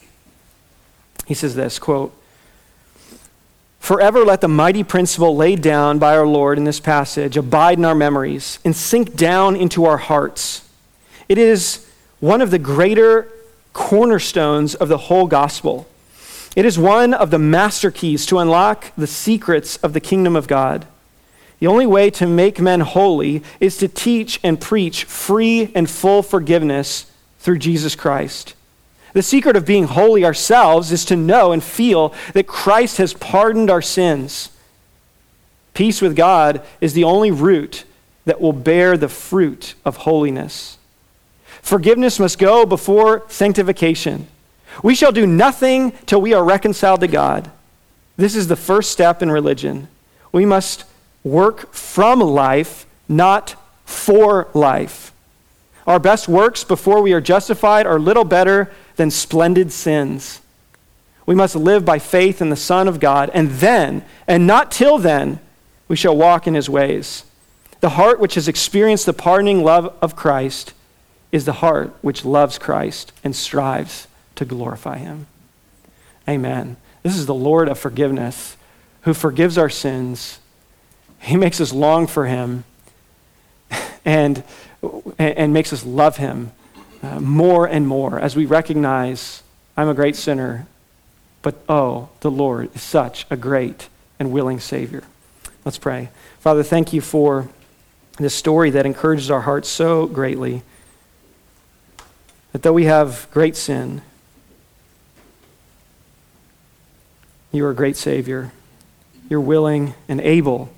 [1.27, 2.13] He says this quote,
[3.79, 7.85] Forever let the mighty principle laid down by our Lord in this passage abide in
[7.85, 10.69] our memories and sink down into our hearts.
[11.29, 11.89] It is
[12.21, 13.29] one of the greater
[13.73, 15.89] cornerstones of the whole gospel.
[16.55, 20.47] It is one of the master keys to unlock the secrets of the kingdom of
[20.47, 20.87] God.
[21.63, 26.25] The only way to make men holy is to teach and preach free and full
[26.25, 27.07] forgiveness
[27.39, 28.57] through Jesus Christ.
[29.13, 33.71] The secret of being holy ourselves is to know and feel that Christ has pardoned
[33.71, 34.51] our sins.
[35.73, 37.85] Peace with God is the only root
[38.25, 40.79] that will bear the fruit of holiness.
[41.47, 44.27] Forgiveness must go before sanctification.
[44.83, 47.53] We shall do nothing till we are reconciled to God.
[48.17, 49.87] This is the first step in religion.
[50.33, 50.87] We must
[51.25, 55.13] work from life, not for life.
[55.87, 60.41] Our best works before we are justified are little better than splendid sins.
[61.27, 64.99] We must live by faith in the Son of God, and then, and not till
[64.99, 65.41] then,
[65.89, 67.25] we shall walk in his ways.
[67.81, 70.73] The heart which has experienced the pardoning love of Christ
[71.33, 74.07] is the heart which loves Christ and strives
[74.37, 75.27] to glorify him.
[76.29, 76.77] Amen.
[77.03, 78.57] This is the Lord of forgiveness
[79.03, 80.39] who forgives our sins.
[81.23, 82.65] He makes us long for him
[84.05, 84.43] and,
[85.19, 86.51] and makes us love him
[87.03, 89.43] uh, more and more as we recognize
[89.77, 90.67] I'm a great sinner,
[91.41, 95.05] but oh, the Lord is such a great and willing Savior.
[95.65, 96.11] Let's pray.
[96.41, 97.49] Father, thank you for
[98.19, 100.63] this story that encourages our hearts so greatly.
[102.51, 104.03] That though we have great sin,
[107.53, 108.53] you are a great Savior.
[109.31, 110.71] You're willing and able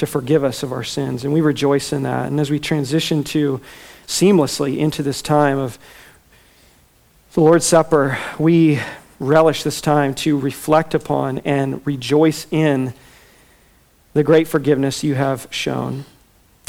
[0.00, 2.26] to forgive us of our sins, and we rejoice in that.
[2.28, 3.60] And as we transition to
[4.06, 5.78] seamlessly into this time of
[7.34, 8.80] the Lord's Supper, we
[9.18, 12.94] relish this time to reflect upon and rejoice in
[14.14, 16.06] the great forgiveness you have shown.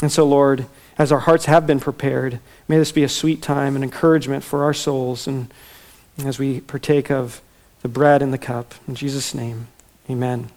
[0.02, 0.66] And so, Lord,
[0.98, 4.62] as our hearts have been prepared, may this be a sweet time and encouragement for
[4.62, 5.50] our souls and
[6.22, 7.40] as we partake of
[7.80, 8.74] the bread and the cup.
[8.86, 9.68] In Jesus' name,
[10.10, 10.50] amen.